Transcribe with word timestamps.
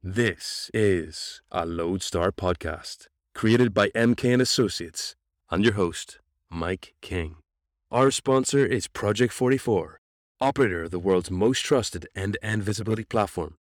This 0.00 0.70
is 0.72 1.42
a 1.50 1.66
Loadstar 1.66 2.30
podcast 2.30 3.08
created 3.34 3.74
by 3.74 3.88
MK 3.88 4.32
and 4.32 4.40
Associates 4.40 5.16
and 5.50 5.64
your 5.64 5.72
host, 5.72 6.20
Mike 6.48 6.94
King. 7.00 7.38
Our 7.90 8.12
sponsor 8.12 8.64
is 8.64 8.86
Project 8.86 9.32
44, 9.32 9.98
operator 10.40 10.84
of 10.84 10.92
the 10.92 11.00
world's 11.00 11.32
most 11.32 11.64
trusted 11.64 12.06
end-to-end 12.14 12.62
visibility 12.62 13.02
platform. 13.02 13.56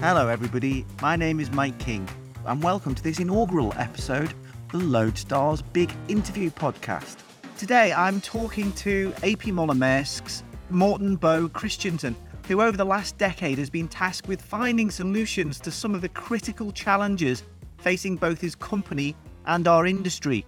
Hello, 0.00 0.28
everybody. 0.28 0.86
My 1.02 1.16
name 1.16 1.38
is 1.38 1.50
Mike 1.52 1.78
King, 1.78 2.08
and 2.46 2.62
welcome 2.62 2.94
to 2.94 3.02
this 3.02 3.18
inaugural 3.18 3.74
episode 3.76 4.32
the 4.72 4.78
Loadstar's 4.78 5.62
Big 5.62 5.92
Interview 6.08 6.50
podcast. 6.50 7.18
Today 7.56 7.92
I'm 7.92 8.20
talking 8.20 8.72
to 8.72 9.14
AP 9.22 9.46
Moller 9.46 9.74
Maersk's 9.74 10.42
Morten 10.70 11.14
Bo 11.14 11.48
Christiansen, 11.48 12.16
who 12.48 12.60
over 12.60 12.76
the 12.76 12.84
last 12.84 13.16
decade 13.16 13.58
has 13.58 13.70
been 13.70 13.86
tasked 13.86 14.26
with 14.26 14.42
finding 14.42 14.90
solutions 14.90 15.60
to 15.60 15.70
some 15.70 15.94
of 15.94 16.00
the 16.00 16.08
critical 16.08 16.72
challenges 16.72 17.44
facing 17.78 18.16
both 18.16 18.40
his 18.40 18.56
company 18.56 19.14
and 19.46 19.68
our 19.68 19.86
industry. 19.86 20.44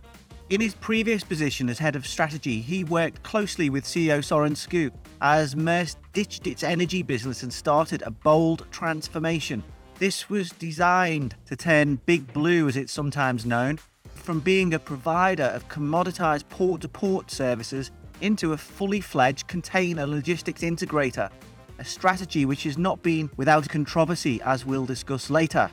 In 0.50 0.60
his 0.60 0.74
previous 0.74 1.22
position 1.22 1.68
as 1.68 1.78
head 1.78 1.94
of 1.94 2.04
strategy, 2.04 2.60
he 2.60 2.82
worked 2.82 3.22
closely 3.22 3.70
with 3.70 3.84
CEO 3.84 4.24
Soren 4.24 4.54
Skou 4.54 4.90
as 5.20 5.54
Maersk 5.54 5.96
ditched 6.12 6.48
its 6.48 6.64
energy 6.64 7.04
business 7.04 7.44
and 7.44 7.52
started 7.52 8.02
a 8.02 8.10
bold 8.10 8.66
transformation. 8.72 9.62
This 10.00 10.28
was 10.28 10.50
designed 10.50 11.36
to 11.46 11.54
turn 11.54 12.00
Big 12.06 12.32
Blue, 12.32 12.66
as 12.66 12.76
it's 12.76 12.92
sometimes 12.92 13.46
known, 13.46 13.78
from 14.18 14.40
being 14.40 14.74
a 14.74 14.78
provider 14.78 15.44
of 15.44 15.68
commoditized 15.68 16.48
port 16.48 16.82
to 16.82 16.88
port 16.88 17.30
services 17.30 17.90
into 18.20 18.52
a 18.52 18.56
fully 18.56 19.00
fledged 19.00 19.46
container 19.46 20.06
logistics 20.06 20.62
integrator, 20.62 21.30
a 21.78 21.84
strategy 21.84 22.44
which 22.44 22.64
has 22.64 22.76
not 22.76 23.02
been 23.02 23.30
without 23.36 23.68
controversy, 23.68 24.40
as 24.42 24.66
we'll 24.66 24.86
discuss 24.86 25.30
later. 25.30 25.70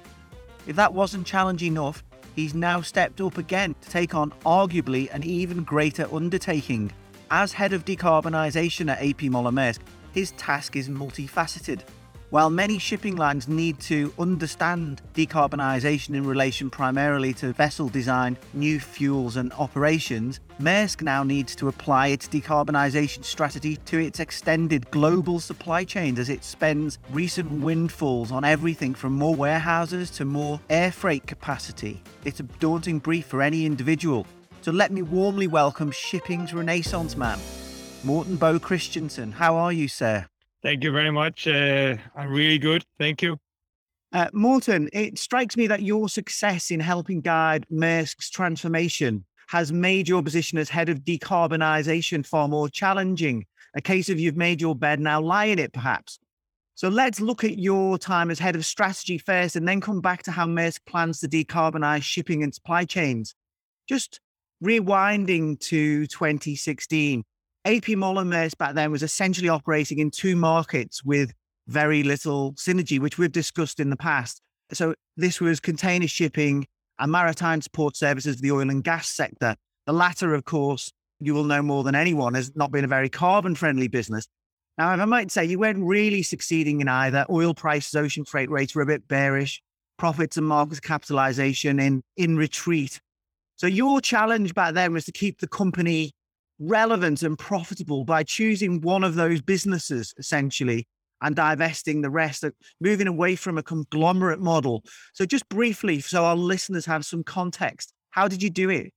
If 0.68 0.76
that 0.76 0.94
wasn't 0.94 1.28
challenge 1.28 1.64
enough, 1.64 2.04
he's 2.36 2.54
now 2.54 2.82
stepped 2.82 3.22
up 3.22 3.38
again 3.38 3.76
to 3.82 3.90
take 3.90 4.16
on 4.16 4.32
arguably 4.46 5.14
an 5.14 5.24
even 5.24 5.64
greater 5.64 6.08
undertaking. 6.14 6.92
As 7.32 7.54
head 7.54 7.74
of 7.74 7.86
decarbonisation 7.86 8.92
at 8.92 9.04
AP 9.04 9.24
Moller 9.24 9.52
Maersk, 9.52 9.80
his 10.12 10.32
task 10.32 10.76
is 10.76 10.90
multifaceted. 10.90 11.82
While 12.32 12.50
many 12.50 12.80
shipping 12.80 13.18
lines 13.18 13.48
need 13.48 13.80
to 13.82 14.12
understand 14.18 15.02
decarbonisation 15.14 16.16
in 16.16 16.26
relation 16.26 16.72
primarily 16.72 17.34
to 17.36 17.54
vessel 17.54 17.88
design, 17.88 18.36
new 18.54 18.80
fuels, 18.80 19.38
and 19.38 19.54
operations, 19.54 20.40
Maersk 20.60 21.04
now 21.04 21.24
needs 21.24 21.56
to 21.58 21.68
apply 21.68 22.08
its 22.08 22.28
decarbonisation 22.28 23.24
strategy 23.24 23.78
to 23.86 24.00
its 24.00 24.20
extended 24.20 24.90
global 24.90 25.40
supply 25.40 25.84
chains 25.84 26.18
as 26.18 26.30
it 26.30 26.44
spends 26.44 26.98
recent 27.12 27.52
windfalls 27.52 28.32
on 28.32 28.44
everything 28.44 28.96
from 28.96 29.14
more 29.14 29.36
warehouses 29.36 30.10
to 30.10 30.26
more 30.26 30.60
air 30.70 30.92
freight 30.92 31.28
capacity. 31.28 32.02
It's 32.26 32.40
a 32.40 32.44
daunting 32.44 33.00
brief 33.00 33.28
for 33.28 33.44
any 33.44 33.68
individual. 33.68 34.26
So 34.62 34.72
let 34.72 34.92
me 34.92 35.04
warmly 35.04 35.46
welcome 35.46 35.92
shipping's 35.92 36.56
renaissance 36.56 37.16
man, 37.16 37.38
Morten 38.04 38.36
Bo 38.36 38.58
Christiansen. 38.58 39.32
How 39.32 39.56
are 39.56 39.72
you, 39.72 39.88
sir? 39.88 40.26
Thank 40.66 40.84
you 40.84 40.92
very 40.92 41.12
much. 41.12 41.48
Uh, 41.48 41.96
I'm 42.16 42.32
really 42.32 42.58
good. 42.58 42.84
Thank 42.98 43.22
you. 43.22 43.38
Uh, 44.12 44.30
Morten, 44.34 44.90
it 44.94 45.20
strikes 45.20 45.56
me 45.56 45.68
that 45.68 45.84
your 45.84 46.10
success 46.10 46.72
in 46.72 46.80
helping 46.80 47.22
guide 47.22 47.68
Maersk's 47.72 48.32
transformation 48.32 49.26
has 49.50 49.72
made 49.72 50.08
your 50.08 50.24
position 50.24 50.58
as 50.58 50.68
head 50.68 50.90
of 50.90 51.02
decarbonisation 51.02 52.26
far 52.26 52.48
more 52.48 52.68
challenging. 52.68 53.46
A 53.76 53.82
case 53.82 54.10
of 54.10 54.20
you've 54.20 54.38
made 54.38 54.60
your 54.60 54.76
bed, 54.76 55.00
now 55.00 55.22
lie 55.22 55.46
in 55.46 55.60
it, 55.60 55.72
perhaps. 55.72 56.18
So 56.74 56.90
let's 56.90 57.22
look 57.22 57.44
at 57.44 57.60
your 57.60 58.00
time 58.00 58.32
as 58.32 58.40
head 58.40 58.56
of 58.56 58.66
strategy 58.66 59.20
first 59.20 59.56
and 59.56 59.68
then 59.68 59.82
come 59.82 60.02
back 60.02 60.24
to 60.24 60.32
how 60.32 60.48
Maersk 60.48 60.80
plans 60.88 61.20
to 61.20 61.28
decarbonise 61.28 62.02
shipping 62.02 62.42
and 62.42 62.56
supply 62.56 62.86
chains. 62.86 63.36
Just 63.88 64.20
rewinding 64.64 65.60
to 65.60 66.08
2016, 66.08 67.24
AP 67.66 67.90
Moller 67.90 68.24
Maersk 68.24 68.58
back 68.60 68.76
then 68.76 68.92
was 68.92 69.02
essentially 69.02 69.50
operating 69.50 69.98
in 69.98 70.12
two 70.12 70.36
markets 70.36 71.04
with 71.04 71.34
very 71.68 72.04
little 72.04 72.54
synergy, 72.54 73.00
which 73.00 73.18
we've 73.18 73.32
discussed 73.32 73.80
in 73.80 73.90
the 73.90 73.98
past. 73.98 74.40
So 74.72 74.94
this 75.18 75.42
was 75.42 75.60
container 75.60 76.08
shipping 76.08 76.68
and 77.00 77.12
maritime 77.12 77.62
support 77.62 77.98
services 77.98 78.38
the 78.38 78.52
oil 78.52 78.70
and 78.70 78.84
gas 78.84 79.10
sector. 79.10 79.56
The 79.88 79.94
latter, 79.94 80.36
of 80.36 80.46
course, 80.46 80.92
you 81.20 81.34
will 81.34 81.44
know 81.44 81.64
more 81.64 81.84
than 81.84 81.96
anyone, 81.96 82.36
has 82.36 82.56
not 82.56 82.72
been 82.72 82.86
a 82.86 82.88
very 82.88 83.10
carbon 83.10 83.56
friendly 83.56 83.88
business. 83.88 84.28
Now, 84.78 84.90
I 84.90 85.06
might 85.06 85.32
say, 85.32 85.46
you 85.46 85.58
weren't 85.58 85.84
really 85.84 86.22
succeeding 86.22 86.82
in 86.82 86.88
either. 86.88 87.26
Oil 87.30 87.54
prices, 87.54 87.96
ocean 87.96 88.26
freight 88.26 88.50
rates 88.52 88.76
were 88.76 88.82
a 88.82 88.86
bit 88.86 89.08
bearish, 89.08 89.62
profits 89.98 90.38
and 90.38 90.46
market 90.46 90.82
capitalization 90.82 91.80
in, 91.80 92.04
in 92.18 92.38
retreat. 92.38 93.00
So 93.56 93.68
your 93.68 94.02
challenge 94.02 94.54
back 94.54 94.74
then 94.74 94.94
was 94.94 95.06
to 95.06 95.12
keep 95.12 95.40
the 95.40 95.48
company 95.48 96.12
relevant 96.60 97.24
and 97.24 97.38
profitable 97.38 98.04
by 98.06 98.24
choosing 98.24 98.82
one 98.82 99.04
of 99.04 99.16
those 99.16 99.42
businesses 99.42 100.14
essentially 100.18 100.88
and 101.22 101.36
divesting 101.36 102.02
the 102.02 102.10
rest, 102.10 102.44
moving 102.80 103.08
away 103.08 103.36
from 103.36 103.58
a 103.58 103.64
conglomerate 103.64 104.40
model. 104.40 104.84
So, 105.14 105.26
just 105.26 105.48
briefly, 105.50 106.00
so 106.02 106.26
our 106.26 106.36
listeners 106.36 106.86
have 106.86 107.06
some 107.06 107.24
context, 107.24 107.94
how 108.12 108.28
did 108.28 108.44
you 108.44 108.50
do 108.50 108.70
it? 108.70 108.94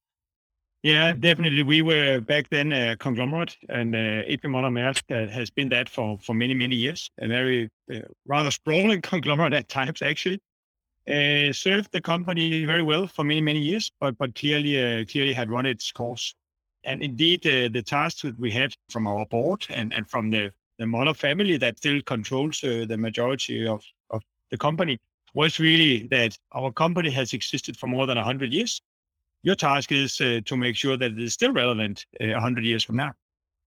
Yeah, 0.83 1.13
definitely. 1.13 1.65
We 1.65 1.83
were 1.83 2.21
back 2.21 2.49
then 2.51 2.73
a 2.73 2.97
conglomerate, 2.97 3.57
and 3.69 3.95
uh, 3.97 4.23
AP 4.33 4.45
Moller 4.45 4.71
Maersk 4.71 5.03
uh, 5.11 5.31
has 5.31 5.51
been 5.51 5.69
that 5.71 5.89
for, 5.89 6.19
for 6.21 6.35
many, 6.35 6.55
many 6.55 6.77
years. 6.77 7.11
A 7.21 7.27
very 7.27 7.69
uh, 7.93 8.01
rather 8.27 8.53
sprawling 8.53 9.03
conglomerate 9.03 9.55
at 9.55 9.69
times, 9.69 10.03
actually. 10.03 10.41
Uh, 11.09 11.53
served 11.53 11.91
the 11.91 12.01
company 12.01 12.65
very 12.65 12.83
well 12.83 13.07
for 13.07 13.25
many, 13.25 13.41
many 13.41 13.59
years, 13.59 13.91
but 13.99 14.17
but 14.19 14.35
clearly, 14.35 14.79
uh, 14.79 15.05
clearly 15.07 15.33
had 15.33 15.51
run 15.51 15.67
its 15.67 15.91
course. 15.91 16.35
And 16.88 17.03
indeed, 17.03 17.47
uh, 17.47 17.69
the 17.71 17.82
tasks 17.82 18.22
that 18.22 18.38
we 18.41 18.50
had 18.50 18.75
from 18.88 19.06
our 19.06 19.26
board 19.26 19.66
and, 19.69 19.93
and 19.93 20.09
from 20.09 20.31
the, 20.31 20.50
the 20.78 20.87
Moller 20.87 21.12
family 21.12 21.59
that 21.59 21.76
still 21.76 22.00
controls 22.00 22.65
uh, 22.65 22.87
the 22.88 22.97
majority 22.97 23.66
of, 23.66 23.84
of 24.09 24.22
the 24.50 24.56
company 24.56 24.98
was 25.34 25.60
really 25.60 26.09
that 26.10 26.38
our 26.53 26.72
company 26.72 27.10
has 27.10 27.34
existed 27.34 27.77
for 27.77 27.88
more 27.88 28.06
than 28.06 28.16
100 28.16 28.54
years. 28.54 28.81
Your 29.43 29.54
task 29.54 29.93
is 29.93 30.19
uh, 30.22 30.41
to 30.47 30.56
make 30.56 30.77
sure 30.77 30.97
that 30.97 31.12
it 31.12 31.21
is 31.21 31.34
still 31.34 31.53
relevant 31.53 32.06
uh, 32.22 32.28
100 32.28 32.65
years 32.65 32.84
from 32.84 32.97
now. 32.97 33.12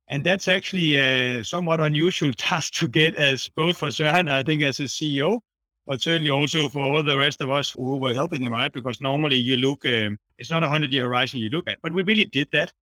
And 0.07 0.23
that's 0.23 0.47
actually 0.47 0.95
a 0.95 1.43
somewhat 1.43 1.79
unusual 1.79 2.33
task 2.37 2.73
to 2.79 2.87
get 2.87 3.13
as 3.17 3.49
both 3.49 3.77
for 3.77 3.89
Søren, 3.89 4.31
I 4.31 4.41
think, 4.41 4.63
as 4.63 4.79
a 4.79 4.85
CEO, 4.85 5.41
but 5.85 6.01
certainly 6.01 6.31
also 6.31 6.69
for 6.69 6.81
all 6.81 7.03
the 7.03 7.19
rest 7.19 7.39
of 7.41 7.51
us 7.51 7.69
who 7.69 7.97
were 7.97 8.15
helping 8.15 8.41
him, 8.41 8.53
right? 8.53 8.73
Because 8.73 8.99
normally 8.99 9.37
you 9.37 9.57
look, 9.57 9.85
um, 9.85 10.17
it's 10.39 10.49
not 10.49 10.63
a 10.63 10.65
100 10.65 10.91
year 10.91 11.03
horizon 11.03 11.39
you 11.39 11.49
look 11.49 11.69
at, 11.69 11.77
but 11.83 11.93
we 11.93 12.01
really 12.01 12.25
did 12.25 12.47
that. 12.51 12.73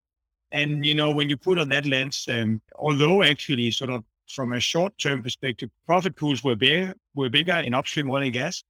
And, 0.52 0.84
you 0.84 0.94
know, 0.94 1.10
when 1.10 1.28
you 1.28 1.36
put 1.36 1.58
on 1.58 1.68
that 1.68 1.86
lens, 1.86 2.26
um, 2.30 2.60
although 2.76 3.22
actually 3.22 3.70
sort 3.70 3.90
of 3.90 4.04
from 4.28 4.52
a 4.52 4.60
short-term 4.60 5.22
perspective, 5.22 5.70
profit 5.86 6.16
pools 6.16 6.42
were 6.42 6.56
bigger, 6.56 6.94
were 7.14 7.28
bigger 7.28 7.54
in 7.54 7.74
upstream 7.74 8.10
oil 8.10 8.22
and 8.22 8.32
gas. 8.32 8.64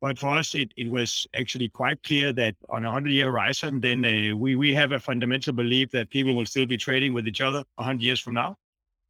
But 0.00 0.18
for 0.18 0.38
us, 0.38 0.54
it, 0.54 0.72
it 0.76 0.88
was 0.88 1.26
actually 1.34 1.68
quite 1.68 2.00
clear 2.04 2.32
that 2.34 2.54
on 2.68 2.84
a 2.84 2.90
100-year 2.90 3.26
horizon, 3.26 3.80
then 3.80 4.04
uh, 4.04 4.36
we, 4.36 4.54
we 4.54 4.72
have 4.74 4.92
a 4.92 5.00
fundamental 5.00 5.52
belief 5.52 5.90
that 5.90 6.10
people 6.10 6.36
will 6.36 6.46
still 6.46 6.66
be 6.66 6.76
trading 6.76 7.14
with 7.14 7.26
each 7.26 7.40
other 7.40 7.64
100 7.76 8.00
years 8.00 8.20
from 8.20 8.34
now. 8.34 8.56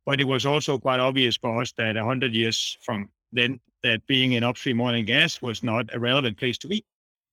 But 0.06 0.20
it 0.20 0.25
was 0.25 0.46
also 0.46 0.78
quite 0.78 1.00
obvious 1.00 1.36
for 1.36 1.60
us 1.60 1.72
that 1.72 1.96
100 1.96 2.34
years 2.34 2.78
from 2.80 3.10
then, 3.32 3.60
that 3.82 4.06
being 4.06 4.32
in 4.32 4.42
upstream 4.42 4.80
oil 4.80 4.94
and 4.94 5.06
gas 5.06 5.42
was 5.42 5.62
not 5.62 5.94
a 5.94 5.98
relevant 5.98 6.38
place 6.38 6.56
to 6.58 6.69
be. 6.69 6.82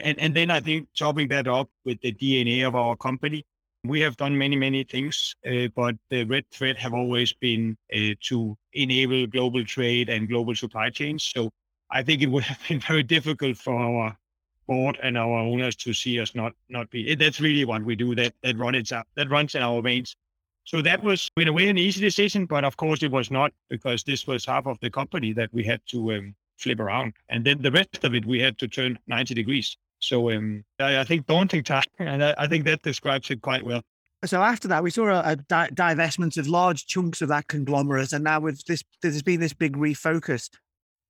And, 0.01 0.19
and 0.19 0.35
then 0.35 0.51
I 0.51 0.59
think 0.59 0.89
topping 0.97 1.29
that 1.29 1.47
up 1.47 1.69
with 1.85 2.01
the 2.01 2.11
DNA 2.11 2.67
of 2.67 2.75
our 2.75 2.97
company, 2.97 3.45
we 3.88 4.00
have 4.01 4.18
done 4.18 4.38
many, 4.38 4.56
many 4.56 4.84
things, 4.84 5.35
uh, 5.46 5.67
but 5.76 5.96
the 6.09 6.23
red 6.26 6.46
thread 6.52 6.78
have 6.78 6.93
always 6.93 7.34
been 7.34 7.78
uh, 7.93 8.14
to 8.22 8.58
enable 8.73 9.28
global 9.28 9.64
trade 9.66 10.09
and 10.09 10.29
global 10.29 10.55
supply 10.55 10.90
chains. 10.90 11.23
So 11.23 11.52
I 11.90 12.03
think 12.03 12.22
it 12.22 12.28
would 12.28 12.43
have 12.43 12.59
been 12.67 12.79
very 12.87 13.03
difficult 13.03 13.58
for 13.58 13.76
our 13.78 14.17
board 14.67 14.97
and 15.03 15.17
our 15.17 15.40
owners 15.40 15.76
to 15.76 15.93
see 15.93 16.20
us 16.20 16.35
not 16.35 16.53
not 16.70 16.90
be. 16.90 17.16
That's 17.16 17.40
really 17.40 17.66
what 17.66 17.84
we 17.84 17.96
do. 17.96 18.16
That 18.16 18.34
that 18.43 18.58
runs 18.58 18.91
up 18.91 19.08
that 19.16 19.29
runs 19.29 19.55
in 19.55 19.61
our 19.61 19.82
veins. 19.82 20.16
So 20.64 20.81
that 20.81 21.03
was 21.03 21.29
in 21.38 21.47
a 21.47 21.53
way 21.53 21.67
an 21.70 21.78
easy 21.78 22.02
decision, 22.02 22.47
but 22.47 22.64
of 22.64 22.76
course 22.76 23.03
it 23.03 23.11
was 23.11 23.29
not 23.29 23.53
because 23.70 24.03
this 24.03 24.26
was 24.26 24.46
half 24.46 24.66
of 24.66 24.79
the 24.79 24.90
company 24.90 25.31
that 25.34 25.53
we 25.53 25.64
had 25.64 25.81
to 25.88 26.14
um, 26.14 26.35
flip 26.58 26.79
around, 26.79 27.14
and 27.29 27.46
then 27.46 27.61
the 27.61 27.72
rest 27.72 28.03
of 28.03 28.16
it 28.16 28.26
we 28.26 28.40
had 28.40 28.58
to 28.58 28.67
turn 28.67 28.97
ninety 29.08 29.34
degrees. 29.34 29.78
So 30.05 30.31
um, 30.31 30.63
I, 30.79 30.99
I, 30.99 31.03
think 31.03 31.25
daunting 31.25 31.63
task, 31.63 31.90
and 31.99 32.23
I, 32.23 32.35
I, 32.37 32.47
think 32.47 32.66
that 32.66 32.81
describes 32.81 33.29
it 33.31 33.41
quite 33.41 33.66
well. 33.66 33.81
So 34.23 34.41
after 34.41 34.67
that, 34.67 34.84
we 34.84 34.90
saw 34.90 35.07
a, 35.07 35.31
a 35.31 35.35
di- 35.35 35.69
divestment 35.69 36.37
of 36.37 36.47
large 36.47 36.85
chunks 36.85 37.22
of 37.22 37.29
that 37.29 37.47
conglomerate, 37.47 38.13
and 38.13 38.23
now 38.23 38.40
with 38.40 38.63
this, 38.66 38.84
there's 39.02 39.23
been 39.23 39.40
this 39.40 39.53
big 39.53 39.75
refocus. 39.75 40.49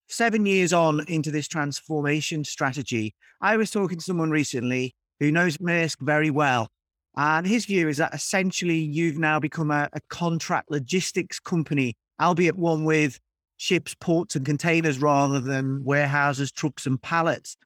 Seven 0.07 0.45
years 0.45 0.71
on 0.71 1.03
into 1.07 1.31
this 1.31 1.47
transformation 1.47 2.43
strategy, 2.43 3.15
I 3.41 3.57
was 3.57 3.71
talking 3.71 3.97
to 3.97 4.03
someone 4.03 4.29
recently 4.29 4.95
who 5.19 5.31
knows 5.31 5.57
Maersk 5.57 5.97
very 6.01 6.29
well, 6.29 6.69
And 7.15 7.47
his 7.47 7.65
view 7.65 7.87
is 7.87 7.97
that 7.97 8.13
essentially 8.13 8.77
you've 8.77 9.17
now 9.17 9.39
become 9.39 9.71
a, 9.71 9.89
a 9.93 9.99
contract 10.09 10.69
logistics 10.69 11.39
company, 11.39 11.95
albeit 12.21 12.57
one 12.57 12.83
with 12.83 13.19
ships, 13.57 13.95
ports, 13.95 14.35
and 14.35 14.45
containers 14.45 14.99
rather 14.99 15.39
than 15.39 15.83
warehouses, 15.83 16.51
trucks, 16.51 16.85
and 16.85 17.01
pallets. 17.01 17.57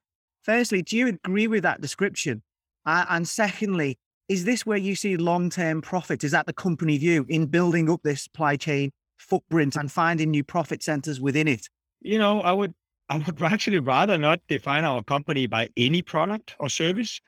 Firstly, 0.42 0.82
do 0.82 0.98
you 0.98 1.08
agree 1.08 1.48
with 1.48 1.64
that 1.64 1.82
description? 1.82 2.42
Uh, 2.86 3.06
and 3.10 3.28
secondly, 3.28 3.98
is 4.30 4.46
this 4.46 4.66
where 4.66 4.78
you 4.78 4.96
see 4.96 5.18
long 5.18 5.50
term 5.50 5.82
profit? 5.82 6.24
Is 6.24 6.32
that 6.32 6.46
the 6.46 6.54
company 6.54 6.98
view 6.98 7.26
in 7.30 7.48
building 7.48 7.90
up 7.90 8.02
this 8.04 8.24
supply 8.24 8.56
chain 8.56 8.92
footprint 9.18 9.76
and 9.76 9.92
finding 9.92 10.32
new 10.32 10.44
profit 10.44 10.82
centers 10.82 11.20
within 11.20 11.48
it? 11.48 11.68
You 12.02 12.20
know, 12.20 12.42
I 12.42 12.52
would 12.52 12.74
I 13.10 13.18
would 13.18 13.42
actually 13.42 13.80
rather 13.80 14.18
not 14.18 14.40
define 14.48 14.86
our 14.86 15.04
company 15.04 15.48
by 15.48 15.70
any 15.76 16.02
product 16.02 16.56
or 16.60 16.70
service. 16.70 17.20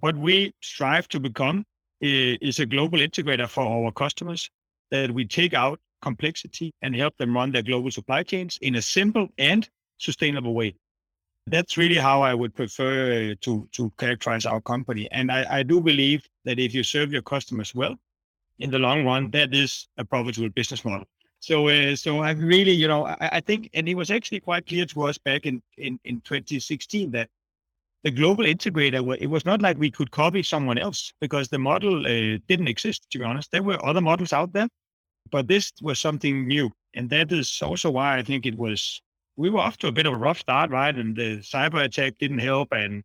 What 0.00 0.16
we 0.16 0.52
strive 0.60 1.08
to 1.08 1.20
become 1.20 1.64
is 2.00 2.58
a 2.58 2.66
global 2.66 2.98
integrator 2.98 3.48
for 3.48 3.62
our 3.62 3.92
customers, 3.92 4.50
that 4.90 5.10
we 5.10 5.24
take 5.24 5.54
out 5.54 5.80
complexity 6.02 6.74
and 6.82 6.94
help 6.94 7.16
them 7.16 7.34
run 7.34 7.52
their 7.52 7.62
global 7.62 7.90
supply 7.90 8.22
chains 8.22 8.58
in 8.60 8.74
a 8.74 8.82
simple 8.82 9.28
and 9.38 9.68
sustainable 9.98 10.54
way. 10.54 10.74
That's 11.46 11.76
really 11.76 11.96
how 11.96 12.22
I 12.22 12.34
would 12.34 12.54
prefer 12.54 13.34
to, 13.34 13.68
to 13.72 13.92
characterize 13.98 14.46
our 14.46 14.60
company. 14.60 15.08
And 15.10 15.30
I, 15.30 15.58
I 15.58 15.62
do 15.62 15.80
believe 15.80 16.26
that 16.44 16.58
if 16.58 16.72
you 16.72 16.82
serve 16.82 17.12
your 17.12 17.22
customers 17.22 17.74
well, 17.74 17.96
in 18.58 18.70
the 18.70 18.78
long 18.78 19.04
run, 19.04 19.30
that 19.32 19.52
is 19.54 19.88
a 19.98 20.04
profitable 20.04 20.48
business 20.50 20.84
model. 20.84 21.06
So, 21.40 21.68
uh, 21.68 21.96
so 21.96 22.20
I 22.20 22.30
really, 22.32 22.70
you 22.70 22.86
know, 22.86 23.06
I, 23.06 23.16
I, 23.20 23.40
think, 23.40 23.70
and 23.74 23.88
it 23.88 23.96
was 23.96 24.12
actually 24.12 24.38
quite 24.38 24.66
clear 24.66 24.86
to 24.86 25.02
us 25.02 25.18
back 25.18 25.44
in, 25.44 25.60
in, 25.76 25.98
in 26.04 26.20
2016 26.20 27.10
that 27.10 27.28
the 28.04 28.12
global 28.12 28.44
integrator, 28.44 29.16
it 29.20 29.26
was 29.26 29.44
not 29.44 29.60
like 29.60 29.78
we 29.78 29.90
could 29.90 30.12
copy 30.12 30.42
someone 30.42 30.78
else 30.78 31.12
because 31.20 31.48
the 31.48 31.58
model 31.58 32.06
uh, 32.06 32.38
didn't 32.46 32.68
exist, 32.68 33.08
to 33.10 33.18
be 33.18 33.24
honest. 33.24 33.50
There 33.50 33.62
were 33.62 33.84
other 33.84 34.00
models 34.00 34.32
out 34.32 34.52
there, 34.52 34.68
but 35.30 35.48
this 35.48 35.72
was 35.82 35.98
something 35.98 36.46
new. 36.46 36.70
And 36.94 37.10
that 37.10 37.32
is 37.32 37.60
also 37.62 37.90
why 37.90 38.18
I 38.18 38.22
think 38.22 38.46
it 38.46 38.56
was, 38.56 39.02
we 39.42 39.50
were 39.50 39.58
off 39.58 39.76
to 39.78 39.88
a 39.88 39.92
bit 39.92 40.06
of 40.06 40.12
a 40.12 40.16
rough 40.16 40.38
start, 40.38 40.70
right? 40.70 40.94
And 40.94 41.16
the 41.16 41.38
cyber 41.38 41.82
attack 41.82 42.14
didn't 42.18 42.38
help. 42.38 42.68
And, 42.70 43.02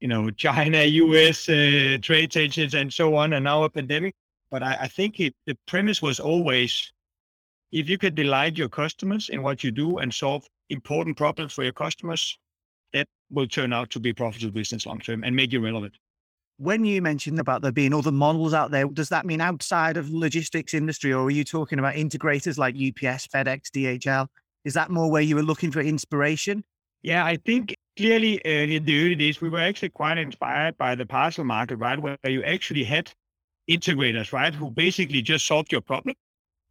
you 0.00 0.08
know, 0.08 0.30
China, 0.30 0.82
US 0.84 1.48
uh, 1.48 1.96
trade 2.02 2.30
tensions 2.30 2.74
and 2.74 2.92
so 2.92 3.16
on, 3.16 3.32
and 3.32 3.44
now 3.44 3.62
a 3.62 3.70
pandemic. 3.70 4.14
But 4.50 4.62
I, 4.62 4.76
I 4.82 4.88
think 4.88 5.18
it, 5.18 5.34
the 5.46 5.56
premise 5.66 6.02
was 6.02 6.20
always 6.20 6.92
if 7.72 7.88
you 7.88 7.96
can 7.96 8.14
delight 8.14 8.58
your 8.58 8.68
customers 8.68 9.30
in 9.30 9.42
what 9.42 9.64
you 9.64 9.70
do 9.70 9.98
and 9.98 10.12
solve 10.12 10.46
important 10.68 11.16
problems 11.16 11.54
for 11.54 11.64
your 11.64 11.72
customers, 11.72 12.38
that 12.92 13.06
will 13.30 13.46
turn 13.46 13.72
out 13.72 13.88
to 13.90 14.00
be 14.00 14.12
profitable 14.12 14.52
business 14.52 14.84
long 14.84 15.00
term 15.00 15.24
and 15.24 15.34
make 15.34 15.52
you 15.52 15.60
relevant. 15.60 15.94
When 16.58 16.84
you 16.84 17.00
mentioned 17.00 17.38
about 17.40 17.62
there 17.62 17.72
being 17.72 17.94
other 17.94 18.12
models 18.12 18.52
out 18.52 18.70
there, 18.70 18.86
does 18.86 19.08
that 19.08 19.24
mean 19.24 19.40
outside 19.40 19.96
of 19.96 20.10
logistics 20.10 20.74
industry, 20.74 21.14
or 21.14 21.24
are 21.24 21.30
you 21.30 21.44
talking 21.44 21.78
about 21.78 21.94
integrators 21.94 22.58
like 22.58 22.74
UPS, 22.74 23.26
FedEx, 23.28 23.70
DHL? 23.70 24.28
Is 24.64 24.74
that 24.74 24.90
more 24.90 25.10
where 25.10 25.22
you 25.22 25.36
were 25.36 25.42
looking 25.42 25.70
for 25.70 25.80
inspiration? 25.80 26.64
Yeah, 27.02 27.24
I 27.24 27.36
think 27.36 27.74
clearly 27.96 28.44
uh, 28.44 28.48
in 28.48 28.84
the 28.84 29.04
early 29.04 29.14
days 29.14 29.40
we 29.40 29.48
were 29.48 29.60
actually 29.60 29.90
quite 29.90 30.18
inspired 30.18 30.76
by 30.78 30.94
the 30.94 31.06
parcel 31.06 31.44
market, 31.44 31.76
right, 31.76 32.00
where 32.00 32.18
you 32.24 32.42
actually 32.42 32.84
had 32.84 33.10
integrators, 33.70 34.32
right, 34.32 34.54
who 34.54 34.70
basically 34.70 35.22
just 35.22 35.46
solved 35.46 35.72
your 35.72 35.80
problem 35.80 36.14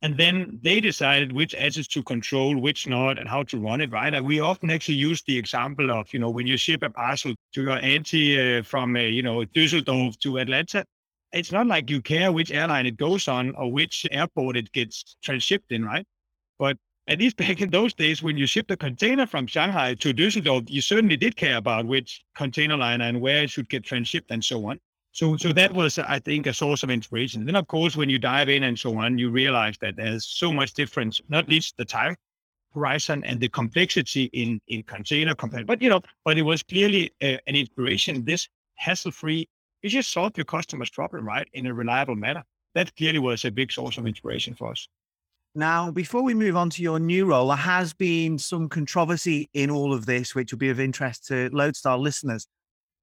and 0.01 0.15
then 0.17 0.59
they 0.61 0.79
decided 0.79 1.31
which 1.33 1.55
assets 1.55 1.87
to 1.87 2.03
control, 2.03 2.59
which 2.59 2.87
not, 2.87 3.17
and 3.17 3.27
how 3.27 3.41
to 3.43 3.59
run 3.59 3.81
it, 3.81 3.91
right? 3.91 4.13
And 4.13 4.25
we 4.25 4.39
often 4.39 4.69
actually 4.69 4.95
use 4.95 5.23
the 5.23 5.37
example 5.37 5.91
of, 5.91 6.13
you 6.13 6.19
know, 6.19 6.29
when 6.29 6.45
you 6.45 6.55
ship 6.55 6.83
a 6.83 6.89
parcel 6.89 7.33
to 7.53 7.61
your 7.61 7.79
auntie 7.79 8.59
uh, 8.59 8.63
from, 8.63 8.95
uh, 8.95 8.99
you 8.99 9.23
know, 9.23 9.39
Düsseldorf 9.39 10.19
to 10.19 10.37
Atlanta, 10.37 10.85
it's 11.33 11.51
not 11.51 11.65
like 11.65 11.89
you 11.89 12.01
care 12.01 12.31
which 12.31 12.51
airline 12.51 12.85
it 12.85 12.95
goes 12.95 13.27
on 13.27 13.55
or 13.55 13.71
which 13.71 14.05
airport 14.11 14.55
it 14.55 14.71
gets 14.71 15.17
transshipped 15.25 15.71
in, 15.71 15.83
right? 15.83 16.05
But 16.59 16.77
at 17.07 17.19
least 17.19 17.37
back 17.37 17.61
in 17.61 17.69
those 17.69 17.93
days, 17.93 18.21
when 18.21 18.37
you 18.37 18.45
shipped 18.45 18.71
a 18.71 18.77
container 18.77 19.25
from 19.25 19.47
Shanghai 19.47 19.93
to 19.95 20.13
Düsseldorf, 20.13 20.69
you 20.69 20.81
certainly 20.81 21.17
did 21.17 21.35
care 21.35 21.57
about 21.57 21.85
which 21.85 22.23
container 22.35 22.77
line 22.77 23.01
and 23.01 23.21
where 23.21 23.43
it 23.43 23.49
should 23.49 23.69
get 23.69 23.83
transshipped 23.83 24.29
and 24.29 24.43
so 24.43 24.67
on. 24.69 24.79
So, 25.13 25.37
so 25.37 25.51
that 25.53 25.73
was, 25.73 25.97
I 25.97 26.19
think, 26.19 26.45
a 26.45 26.53
source 26.53 26.83
of 26.83 26.91
inspiration. 26.91 27.45
Then, 27.45 27.55
of 27.55 27.67
course, 27.67 27.95
when 27.95 28.09
you 28.09 28.19
dive 28.19 28.49
in 28.49 28.63
and 28.63 28.77
so 28.77 28.97
on, 28.99 29.17
you 29.17 29.29
realize 29.29 29.77
that 29.79 29.95
there's 29.95 30.25
so 30.25 30.53
much 30.53 30.73
difference, 30.73 31.21
not 31.29 31.49
least 31.49 31.75
the 31.77 31.85
time 31.85 32.15
horizon 32.73 33.23
and 33.23 33.39
the 33.39 33.49
complexity 33.49 34.25
in 34.33 34.61
in 34.67 34.83
container 34.83 35.33
compared. 35.33 35.65
But 35.65 35.81
you 35.81 35.89
know, 35.89 36.01
but 36.25 36.37
it 36.37 36.43
was 36.43 36.61
clearly 36.63 37.11
uh, 37.21 37.37
an 37.47 37.55
inspiration. 37.55 38.23
This 38.25 38.47
hassle-free, 38.75 39.47
you 39.81 39.89
just 39.89 40.11
solve 40.11 40.33
your 40.37 40.45
customer's 40.45 40.89
problem 40.89 41.25
right 41.25 41.47
in 41.53 41.65
a 41.65 41.73
reliable 41.73 42.15
manner. 42.15 42.43
That 42.75 42.95
clearly 42.95 43.19
was 43.19 43.45
a 43.45 43.51
big 43.51 43.71
source 43.71 43.97
of 43.97 44.05
inspiration 44.05 44.53
for 44.53 44.71
us. 44.71 44.87
Now, 45.55 45.89
before 45.91 46.21
we 46.23 46.33
move 46.33 46.55
on 46.55 46.69
to 46.71 46.83
your 46.83 46.99
new 46.99 47.25
role, 47.25 47.47
there 47.47 47.57
has 47.57 47.93
been 47.93 48.37
some 48.37 48.69
controversy 48.69 49.49
in 49.53 49.71
all 49.71 49.93
of 49.93 50.05
this, 50.05 50.35
which 50.35 50.51
will 50.51 50.59
be 50.59 50.69
of 50.69 50.79
interest 50.79 51.27
to 51.27 51.49
Loadstar 51.49 51.99
listeners. 51.99 52.47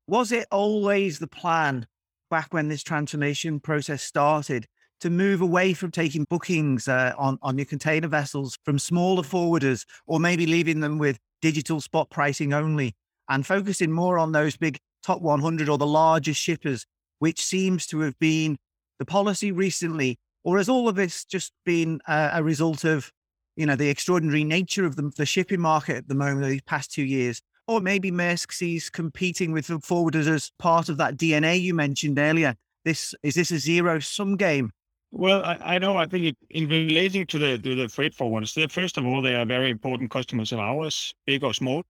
Was 0.07 0.31
it 0.31 0.47
always 0.51 1.19
the 1.19 1.27
plan 1.27 1.87
back 2.31 2.53
when 2.53 2.69
this 2.69 2.83
transformation 2.83 3.61
process 3.61 4.03
started 4.03 4.67
to 5.01 5.11
move 5.11 5.41
away 5.41 5.75
from 5.75 5.91
taking 5.91 6.25
bookings 6.25 6.89
uh, 6.89 7.13
on, 7.19 7.39
on 7.43 7.59
your 7.59 7.65
container 7.65 8.09
vessels 8.09 8.57
from 8.65 8.79
smaller 8.79 9.23
forwarders 9.23 9.85
or 10.07 10.21
maybe 10.21 10.47
leaving 10.47 10.81
them 10.81 10.99
with 10.99 11.19
digital 11.43 11.81
spot 11.81 12.09
pricing 12.11 12.53
only 12.53 12.95
and 13.29 13.47
focusing 13.47 13.91
more 13.91 14.19
on 14.19 14.33
those 14.33 14.57
big 14.57 14.79
top 15.03 15.21
100 15.21 15.69
or 15.69 15.79
the 15.79 15.87
largest 15.87 16.41
shippers, 16.41 16.87
which 17.19 17.45
seems 17.45 17.87
to 17.87 18.01
have 18.01 18.19
been 18.19 18.57
the 18.99 19.05
policy 19.05 19.53
recently? 19.53 20.19
Or 20.45 20.59
has 20.59 20.69
all 20.69 20.89
of 20.89 20.95
this 20.95 21.25
just 21.25 21.53
been 21.65 22.01
a, 22.07 22.31
a 22.35 22.43
result 22.43 22.85
of, 22.85 23.11
you 23.57 23.67
know, 23.67 23.77
the 23.77 23.89
extraordinary 23.89 24.45
nature 24.45 24.85
of 24.85 24.97
the, 24.97 25.11
the 25.17 25.27
shipping 25.27 25.61
market 25.61 25.97
at 25.97 26.09
the 26.09 26.15
moment, 26.15 26.47
these 26.47 26.63
past 26.63 26.93
two 26.93 27.03
years? 27.03 27.41
Or 27.67 27.81
maybe 27.81 28.11
Maersk 28.11 28.53
sees 28.53 28.91
competing 28.91 29.51
with 29.51 29.69
the 29.69 29.79
forwarders 29.79 30.29
as 30.29 30.53
part 30.59 30.91
of 30.91 30.99
that 30.99 31.17
DNA 31.17 31.61
you 31.61 31.73
mentioned 31.73 32.19
earlier. 32.19 32.55
This 32.85 33.15
is 33.23 33.35
this 33.35 33.51
a 33.51 33.59
zero 33.59 33.99
sum 33.99 34.37
game? 34.37 34.71
Well, 35.11 35.45
I, 35.45 35.77
I, 35.77 35.79
know. 35.79 35.97
I 35.97 36.07
think 36.07 36.25
it, 36.25 36.37
in 36.51 36.69
relating 36.69 37.25
to 37.29 37.39
the 37.39 37.57
to 37.57 37.75
the 37.75 37.89
freight 37.89 38.15
forwarders, 38.15 38.71
first 38.71 38.99
of 38.99 39.07
all, 39.07 39.23
they 39.23 39.35
are 39.35 39.47
very 39.47 39.71
important 39.71 40.11
customers 40.11 40.53
of 40.53 40.59
ours, 40.59 41.15
big 41.25 41.45
or 41.45 41.55
small. 41.55 41.85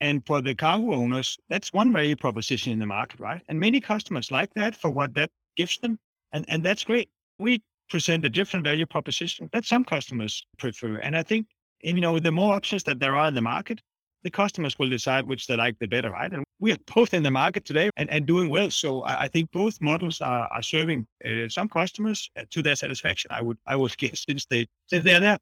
And 0.00 0.24
for 0.24 0.40
the 0.40 0.54
cargo 0.54 0.94
owners, 0.94 1.36
that's 1.48 1.72
one 1.72 1.92
value 1.92 2.14
proposition 2.14 2.72
in 2.72 2.78
the 2.78 2.86
market, 2.86 3.18
right? 3.18 3.42
And 3.48 3.58
many 3.58 3.80
customers 3.80 4.30
like 4.30 4.54
that 4.54 4.76
for 4.76 4.90
what 4.90 5.12
that 5.14 5.30
gives 5.56 5.78
them, 5.78 5.98
and 6.32 6.46
and 6.48 6.62
that's 6.62 6.84
great. 6.84 7.10
We 7.38 7.62
present 7.88 8.24
a 8.24 8.28
different 8.28 8.64
value 8.64 8.86
proposition 8.86 9.48
that 9.52 9.64
some 9.64 9.84
customers 9.84 10.46
prefer, 10.58 10.96
and 10.96 11.16
I 11.16 11.22
think 11.22 11.46
you 11.82 12.00
know 12.00 12.18
the 12.18 12.32
more 12.32 12.54
options 12.54 12.82
that 12.84 12.98
there 12.98 13.16
are 13.16 13.28
in 13.28 13.34
the 13.34 13.42
market, 13.42 13.80
the 14.22 14.30
customers 14.30 14.78
will 14.78 14.88
decide 14.88 15.26
which 15.26 15.46
they 15.46 15.56
like 15.56 15.78
the 15.78 15.86
better, 15.86 16.10
right? 16.10 16.32
And 16.32 16.44
we 16.58 16.72
are 16.72 16.78
both 16.94 17.14
in 17.14 17.22
the 17.22 17.30
market 17.30 17.64
today 17.64 17.90
and, 17.96 18.10
and 18.10 18.26
doing 18.26 18.48
well. 18.50 18.70
So 18.70 19.02
I, 19.02 19.22
I 19.22 19.28
think 19.28 19.50
both 19.52 19.80
models 19.80 20.20
are, 20.20 20.48
are 20.48 20.62
serving 20.62 21.06
uh, 21.24 21.48
some 21.48 21.68
customers 21.68 22.30
uh, 22.36 22.42
to 22.50 22.62
their 22.62 22.76
satisfaction. 22.76 23.30
I 23.32 23.42
would 23.42 23.58
I 23.66 23.76
would 23.76 23.96
guess 24.02 24.24
since 24.28 24.46
they 24.46 24.66
since 24.86 25.04
they're 25.04 25.20
there. 25.20 25.38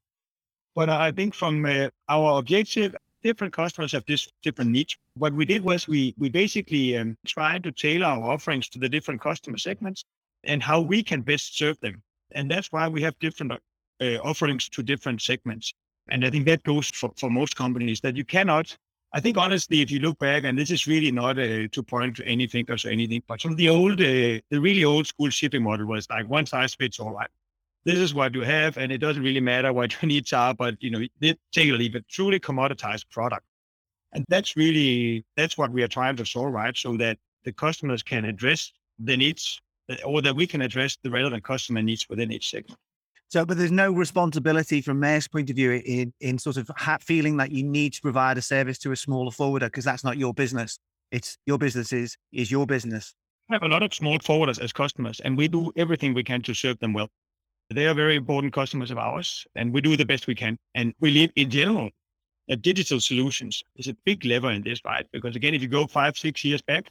But 0.74 0.90
I 0.90 1.10
think 1.10 1.34
from 1.34 1.64
uh, 1.64 1.88
our 2.08 2.38
objective, 2.38 2.94
different 3.22 3.54
customers 3.54 3.92
have 3.92 4.04
this 4.06 4.28
different 4.42 4.70
needs. 4.70 4.96
What 5.14 5.32
we 5.32 5.46
did 5.46 5.62
was 5.64 5.88
we 5.88 6.14
we 6.18 6.28
basically 6.28 6.96
um, 6.98 7.16
tried 7.26 7.62
to 7.64 7.72
tailor 7.72 8.06
our 8.06 8.30
offerings 8.32 8.68
to 8.70 8.78
the 8.78 8.88
different 8.88 9.20
customer 9.20 9.58
segments 9.58 10.04
and 10.44 10.62
how 10.62 10.80
we 10.80 11.02
can 11.02 11.22
best 11.22 11.56
serve 11.56 11.80
them. 11.80 12.02
And 12.36 12.50
that's 12.50 12.70
why 12.70 12.86
we 12.86 13.00
have 13.02 13.18
different 13.18 13.52
uh, 13.52 14.04
offerings 14.22 14.68
to 14.68 14.82
different 14.82 15.22
segments. 15.22 15.72
And 16.08 16.24
I 16.24 16.30
think 16.30 16.44
that 16.46 16.62
goes 16.62 16.90
for, 16.90 17.10
for 17.16 17.30
most 17.30 17.56
companies 17.56 18.00
that 18.02 18.14
you 18.14 18.24
cannot. 18.24 18.76
I 19.12 19.20
think 19.20 19.38
honestly, 19.38 19.80
if 19.80 19.90
you 19.90 20.00
look 20.00 20.18
back, 20.18 20.44
and 20.44 20.58
this 20.58 20.70
is 20.70 20.86
really 20.86 21.10
not 21.10 21.38
uh, 21.38 21.66
to 21.68 21.82
point 21.82 22.16
to 22.16 22.26
any 22.26 22.46
fingers 22.46 22.84
or 22.84 22.90
anything, 22.90 23.22
but 23.26 23.40
some 23.40 23.52
of 23.52 23.56
the 23.56 23.70
old, 23.70 24.00
uh, 24.00 24.38
the 24.50 24.60
really 24.60 24.84
old 24.84 25.06
school 25.06 25.30
shipping 25.30 25.62
model 25.62 25.86
was 25.86 26.08
like 26.10 26.28
one 26.28 26.44
size 26.44 26.74
fits 26.74 27.00
all. 27.00 27.12
Right? 27.12 27.30
This 27.84 27.98
is 27.98 28.12
what 28.12 28.34
you 28.34 28.42
have, 28.42 28.76
and 28.76 28.92
it 28.92 28.98
doesn't 28.98 29.22
really 29.22 29.40
matter 29.40 29.72
what 29.72 29.92
your 30.02 30.06
needs 30.06 30.32
are. 30.34 30.52
But 30.52 30.82
you 30.82 30.90
know, 30.90 31.32
take 31.52 31.70
or 31.70 31.78
leave 31.78 31.94
it. 31.94 32.04
Truly 32.08 32.38
commoditized 32.38 33.08
product, 33.10 33.46
and 34.12 34.26
that's 34.28 34.56
really 34.56 35.24
that's 35.36 35.56
what 35.56 35.70
we 35.70 35.82
are 35.82 35.88
trying 35.88 36.16
to 36.16 36.26
solve, 36.26 36.52
right? 36.52 36.76
So 36.76 36.98
that 36.98 37.16
the 37.44 37.52
customers 37.52 38.02
can 38.02 38.26
address 38.26 38.72
the 38.98 39.16
needs, 39.16 39.62
or 40.04 40.22
that 40.22 40.34
we 40.34 40.46
can 40.46 40.62
address 40.62 40.96
the 41.02 41.10
relevant 41.10 41.44
customer 41.44 41.82
needs 41.82 42.06
within 42.08 42.32
each 42.32 42.50
segment. 42.50 42.78
So, 43.28 43.44
but 43.44 43.58
there's 43.58 43.72
no 43.72 43.90
responsibility 43.90 44.80
from 44.80 45.00
Maersk's 45.00 45.28
point 45.28 45.50
of 45.50 45.56
view 45.56 45.72
in, 45.72 46.12
in 46.20 46.38
sort 46.38 46.56
of 46.56 46.70
feeling 47.00 47.36
that 47.38 47.50
you 47.50 47.64
need 47.64 47.92
to 47.94 48.00
provide 48.00 48.38
a 48.38 48.42
service 48.42 48.78
to 48.78 48.92
a 48.92 48.96
smaller 48.96 49.32
forwarder 49.32 49.66
because 49.66 49.84
that's 49.84 50.04
not 50.04 50.16
your 50.16 50.32
business. 50.32 50.78
It's 51.10 51.36
your 51.44 51.58
business 51.58 51.92
is, 51.92 52.16
is 52.32 52.50
your 52.50 52.66
business. 52.66 53.14
I 53.50 53.54
have 53.54 53.62
a 53.62 53.68
lot 53.68 53.82
of 53.82 53.94
small 53.94 54.18
forwarders 54.18 54.60
as 54.60 54.72
customers, 54.72 55.20
and 55.20 55.36
we 55.36 55.48
do 55.48 55.72
everything 55.76 56.14
we 56.14 56.24
can 56.24 56.42
to 56.42 56.54
serve 56.54 56.78
them 56.78 56.92
well. 56.92 57.08
They 57.70 57.86
are 57.86 57.94
very 57.94 58.14
important 58.16 58.52
customers 58.52 58.92
of 58.92 58.98
ours, 58.98 59.44
and 59.56 59.72
we 59.72 59.80
do 59.80 59.96
the 59.96 60.04
best 60.04 60.28
we 60.28 60.34
can. 60.34 60.56
And 60.74 60.94
we 61.00 61.10
live 61.10 61.30
in 61.34 61.50
general 61.50 61.90
that 62.48 62.62
digital 62.62 63.00
solutions 63.00 63.62
is 63.76 63.88
a 63.88 63.96
big 64.04 64.24
lever 64.24 64.50
in 64.52 64.62
this, 64.62 64.80
right? 64.84 65.06
Because 65.12 65.34
again, 65.34 65.54
if 65.54 65.62
you 65.62 65.68
go 65.68 65.86
five, 65.86 66.16
six 66.16 66.44
years 66.44 66.62
back, 66.62 66.90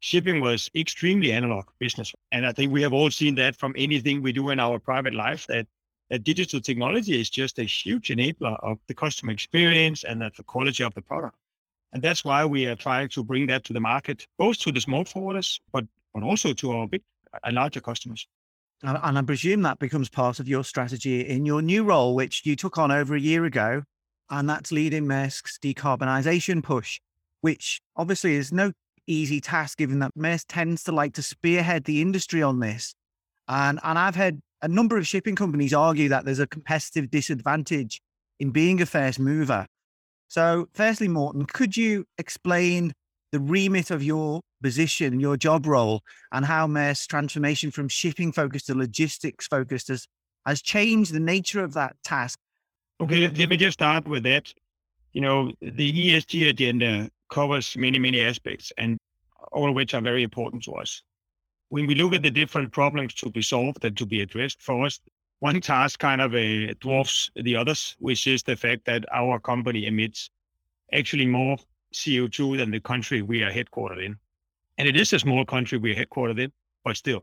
shipping 0.00 0.40
was 0.40 0.70
extremely 0.74 1.32
analog 1.32 1.66
business. 1.78 2.12
And 2.32 2.46
I 2.46 2.52
think 2.52 2.72
we 2.72 2.82
have 2.82 2.92
all 2.92 3.10
seen 3.10 3.34
that 3.36 3.56
from 3.56 3.74
anything 3.76 4.22
we 4.22 4.32
do 4.32 4.50
in 4.50 4.60
our 4.60 4.78
private 4.78 5.14
life 5.14 5.46
that, 5.48 5.66
that 6.10 6.24
digital 6.24 6.60
technology 6.60 7.20
is 7.20 7.30
just 7.30 7.58
a 7.58 7.64
huge 7.64 8.08
enabler 8.08 8.56
of 8.62 8.78
the 8.86 8.94
customer 8.94 9.32
experience 9.32 10.04
and 10.04 10.20
the 10.20 10.30
quality 10.44 10.84
of 10.84 10.94
the 10.94 11.02
product. 11.02 11.36
And 11.92 12.02
that's 12.02 12.24
why 12.24 12.44
we 12.44 12.66
are 12.66 12.76
trying 12.76 13.08
to 13.10 13.24
bring 13.24 13.46
that 13.46 13.64
to 13.64 13.72
the 13.72 13.80
market, 13.80 14.26
both 14.38 14.58
to 14.60 14.72
the 14.72 14.80
small 14.80 15.04
forwarders, 15.04 15.58
but, 15.72 15.84
but 16.14 16.22
also 16.22 16.52
to 16.52 16.72
our 16.72 16.86
big 16.86 17.02
and 17.44 17.54
larger 17.54 17.80
customers. 17.80 18.26
And, 18.82 18.98
and 19.02 19.18
I 19.18 19.22
presume 19.22 19.62
that 19.62 19.78
becomes 19.78 20.08
part 20.08 20.38
of 20.38 20.48
your 20.48 20.64
strategy 20.64 21.26
in 21.26 21.44
your 21.44 21.62
new 21.62 21.84
role, 21.84 22.14
which 22.14 22.42
you 22.44 22.56
took 22.56 22.78
on 22.78 22.92
over 22.92 23.16
a 23.16 23.20
year 23.20 23.44
ago. 23.44 23.82
And 24.30 24.48
that's 24.48 24.70
leading 24.70 25.06
Maersk's 25.06 25.58
decarbonisation 25.58 26.62
push, 26.62 27.00
which 27.40 27.80
obviously 27.96 28.34
is 28.34 28.52
no 28.52 28.72
easy 29.08 29.40
task, 29.40 29.78
given 29.78 29.98
that 30.00 30.14
Maersk 30.16 30.44
tends 30.48 30.84
to 30.84 30.92
like 30.92 31.14
to 31.14 31.22
spearhead 31.22 31.84
the 31.84 32.00
industry 32.00 32.42
on 32.42 32.60
this. 32.60 32.94
And, 33.48 33.80
and 33.82 33.98
I've 33.98 34.14
heard 34.14 34.40
a 34.62 34.68
number 34.68 34.96
of 34.96 35.06
shipping 35.06 35.36
companies 35.36 35.72
argue 35.72 36.08
that 36.10 36.24
there's 36.24 36.38
a 36.38 36.46
competitive 36.46 37.10
disadvantage 37.10 38.00
in 38.38 38.50
being 38.50 38.80
a 38.80 38.86
first 38.86 39.18
mover. 39.18 39.66
So, 40.28 40.68
firstly, 40.74 41.08
Morten, 41.08 41.46
could 41.46 41.76
you 41.76 42.04
explain 42.18 42.92
the 43.32 43.40
remit 43.40 43.90
of 43.90 44.02
your 44.02 44.40
position, 44.62 45.20
your 45.20 45.36
job 45.36 45.66
role, 45.66 46.02
and 46.32 46.44
how 46.44 46.66
Maersk's 46.66 47.06
transformation 47.06 47.70
from 47.70 47.88
shipping 47.88 48.32
focused 48.32 48.66
to 48.66 48.74
logistics 48.74 49.46
focused 49.46 49.88
has, 49.88 50.06
has 50.46 50.60
changed 50.60 51.12
the 51.12 51.20
nature 51.20 51.62
of 51.62 51.74
that 51.74 51.96
task? 52.04 52.38
Okay, 53.00 53.28
let 53.28 53.48
me 53.48 53.56
just 53.56 53.74
start 53.74 54.06
with 54.06 54.24
that. 54.24 54.52
You 55.12 55.20
know, 55.20 55.52
the 55.60 56.10
ESG 56.10 56.48
agenda 56.48 57.08
covers 57.30 57.76
many, 57.76 57.98
many 57.98 58.20
aspects, 58.20 58.72
and 58.78 58.98
all 59.52 59.68
of 59.68 59.74
which 59.74 59.94
are 59.94 60.00
very 60.00 60.22
important 60.22 60.62
to 60.64 60.72
us. 60.72 61.02
When 61.70 61.86
we 61.86 61.94
look 61.94 62.14
at 62.14 62.22
the 62.22 62.30
different 62.30 62.72
problems 62.72 63.14
to 63.14 63.30
be 63.30 63.42
solved 63.42 63.84
and 63.84 63.96
to 63.96 64.06
be 64.06 64.22
addressed, 64.22 64.62
for 64.62 64.86
us, 64.86 65.00
one 65.40 65.60
task 65.60 66.00
kind 66.00 66.20
of 66.20 66.34
uh, 66.34 66.74
dwarfs 66.80 67.30
the 67.36 67.56
others, 67.56 67.94
which 67.98 68.26
is 68.26 68.42
the 68.42 68.56
fact 68.56 68.84
that 68.86 69.04
our 69.12 69.38
company 69.38 69.86
emits 69.86 70.30
actually 70.92 71.26
more 71.26 71.56
CO2 71.94 72.58
than 72.58 72.70
the 72.70 72.80
country 72.80 73.22
we 73.22 73.42
are 73.42 73.50
headquartered 73.50 74.04
in. 74.04 74.16
And 74.78 74.88
it 74.88 74.96
is 74.96 75.12
a 75.12 75.18
small 75.18 75.44
country 75.44 75.78
we're 75.78 75.94
headquartered 75.94 76.40
in, 76.40 76.52
but 76.84 76.96
still. 76.96 77.22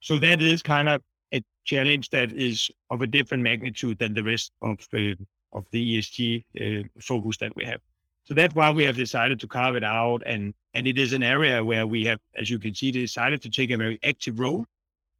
So 0.00 0.18
that 0.18 0.42
is 0.42 0.62
kind 0.62 0.88
of 0.88 1.02
a 1.32 1.42
challenge 1.64 2.10
that 2.10 2.32
is 2.32 2.70
of 2.90 3.02
a 3.02 3.06
different 3.06 3.42
magnitude 3.42 3.98
than 3.98 4.14
the 4.14 4.22
rest 4.22 4.52
of, 4.62 4.78
uh, 4.94 5.14
of 5.52 5.66
the 5.70 5.98
ESG 5.98 6.44
uh, 6.60 6.88
focus 7.00 7.36
that 7.38 7.54
we 7.56 7.64
have. 7.64 7.80
So 8.24 8.34
that's 8.34 8.54
why 8.54 8.70
we 8.70 8.84
have 8.84 8.96
decided 8.96 9.40
to 9.40 9.48
carve 9.48 9.74
it 9.76 9.84
out. 9.84 10.22
And, 10.26 10.54
and 10.74 10.86
it 10.86 10.98
is 10.98 11.12
an 11.12 11.22
area 11.22 11.64
where 11.64 11.86
we 11.86 12.04
have, 12.04 12.20
as 12.36 12.48
you 12.48 12.58
can 12.58 12.74
see, 12.74 12.90
decided 12.90 13.42
to 13.42 13.50
take 13.50 13.70
a 13.70 13.76
very 13.76 13.98
active 14.04 14.38
role 14.38 14.64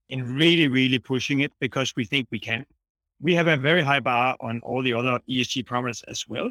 in 0.09 0.35
really, 0.35 0.68
really 0.68 0.99
pushing 0.99 1.40
it 1.40 1.52
because 1.59 1.94
we 1.97 2.04
think 2.04 2.28
we 2.30 2.38
can. 2.38 2.64
We 3.21 3.35
have 3.35 3.49
a 3.49 3.56
very 3.56 3.82
high 3.82 4.00
bar 4.00 4.37
on 4.40 4.61
all 4.62 4.82
the 4.82 4.92
other 4.92 5.18
ESG 5.28 5.64
parameters 5.64 6.02
as 6.09 6.28
well. 6.28 6.50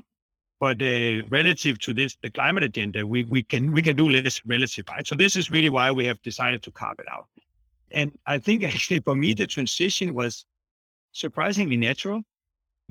But 0.59 0.81
uh, 0.81 1.23
relative 1.29 1.79
to 1.79 1.93
this, 1.93 2.17
the 2.21 2.29
climate 2.29 2.63
agenda, 2.63 3.05
we, 3.05 3.23
we 3.23 3.41
can 3.41 3.71
we 3.71 3.81
can 3.81 3.95
do 3.95 4.07
less 4.07 4.41
relative, 4.45 4.85
right? 4.89 5.05
So 5.07 5.15
this 5.15 5.35
is 5.35 5.49
really 5.49 5.69
why 5.69 5.91
we 5.91 6.05
have 6.05 6.21
decided 6.21 6.61
to 6.63 6.71
carve 6.71 6.99
it 6.99 7.07
out. 7.11 7.27
And 7.89 8.11
I 8.27 8.37
think 8.37 8.63
actually 8.71 8.99
for 8.99 9.15
me, 9.15 9.33
the 9.33 9.47
transition 9.47 10.13
was 10.13 10.45
surprisingly 11.13 11.77
natural 11.77 12.21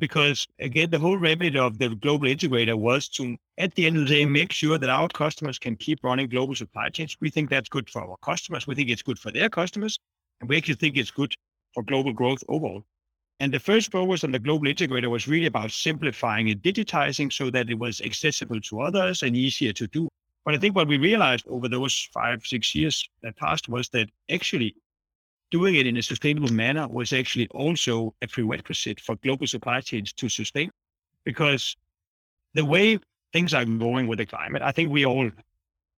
because 0.01 0.49
again, 0.59 0.91
the 0.91 0.99
whole 0.99 1.17
remit 1.17 1.55
of 1.55 1.79
the 1.79 1.91
global 1.91 2.27
integrator 2.27 2.77
was 2.77 3.09
to, 3.11 3.37
at 3.59 3.75
the 3.75 3.87
end 3.87 3.99
of 3.99 4.09
the 4.09 4.15
day, 4.15 4.25
make 4.25 4.51
sure 4.51 4.79
that 4.79 4.91
our 4.91 5.09
customers 5.09 5.59
can 5.59 5.77
keep 5.77 6.03
running 6.03 6.29
global 6.29 6.55
supply 6.55 6.89
chains. 6.89 7.17
We 7.21 7.31
think 7.31 7.51
that's 7.51 7.69
good 7.69 7.89
for 7.89 8.03
our 8.03 8.17
customers. 8.23 8.67
We 8.67 8.75
think 8.75 8.89
it's 8.89 9.03
good 9.03 9.19
for 9.19 9.31
their 9.31 9.49
customers. 9.49 9.99
And 10.41 10.49
we 10.49 10.57
actually 10.57 10.75
think 10.75 10.97
it's 10.97 11.11
good 11.11 11.35
for 11.75 11.85
global 11.85 12.13
growth 12.13 12.43
overall. 12.49 12.85
And 13.39 13.55
the 13.55 13.61
first 13.61 13.93
focus 13.93 14.25
on 14.25 14.33
the 14.33 14.39
global 14.39 14.67
integrator 14.67 15.09
was 15.09 15.29
really 15.29 15.47
about 15.47 15.71
simplifying 15.71 16.51
and 16.51 16.61
digitizing 16.61 17.33
so 17.33 17.51
that 17.51 17.71
it 17.71 17.79
was 17.79 18.01
accessible 18.01 18.61
to 18.61 18.81
others 18.81 19.23
and 19.23 19.37
easier 19.37 19.73
to 19.75 19.87
do. 19.87 20.09
But 20.45 20.55
I 20.55 20.59
think 20.59 20.75
what 20.75 20.89
we 20.89 20.99
realized 20.99 21.47
over 21.49 21.69
those 21.69 22.09
five, 22.13 22.45
six 22.45 22.75
years 22.75 23.09
that 23.23 23.37
passed 23.37 23.69
was 23.69 23.89
that 23.91 24.09
actually 24.31 24.75
doing 25.51 25.75
it 25.75 25.87
in 25.87 25.97
a 25.97 26.03
sustainable 26.03 26.53
manner 26.53 26.87
was 26.89 27.13
actually 27.13 27.49
also 27.49 28.15
a 28.23 28.27
prerequisite 28.29 29.01
for 29.01 29.17
global 29.17 29.47
supply 29.47 29.81
chains 29.81 30.13
to 30.15 30.29
sustain. 30.29 30.71
Because 31.25 31.77
the 32.55 32.65
way 32.65 32.99
things 33.33 33.53
are 33.53 33.65
going 33.65 34.07
with 34.07 34.19
the 34.19 34.27
climate, 34.27 34.63
I 34.63 34.73
think 34.73 34.91
we 34.91 35.05
all, 35.05 35.31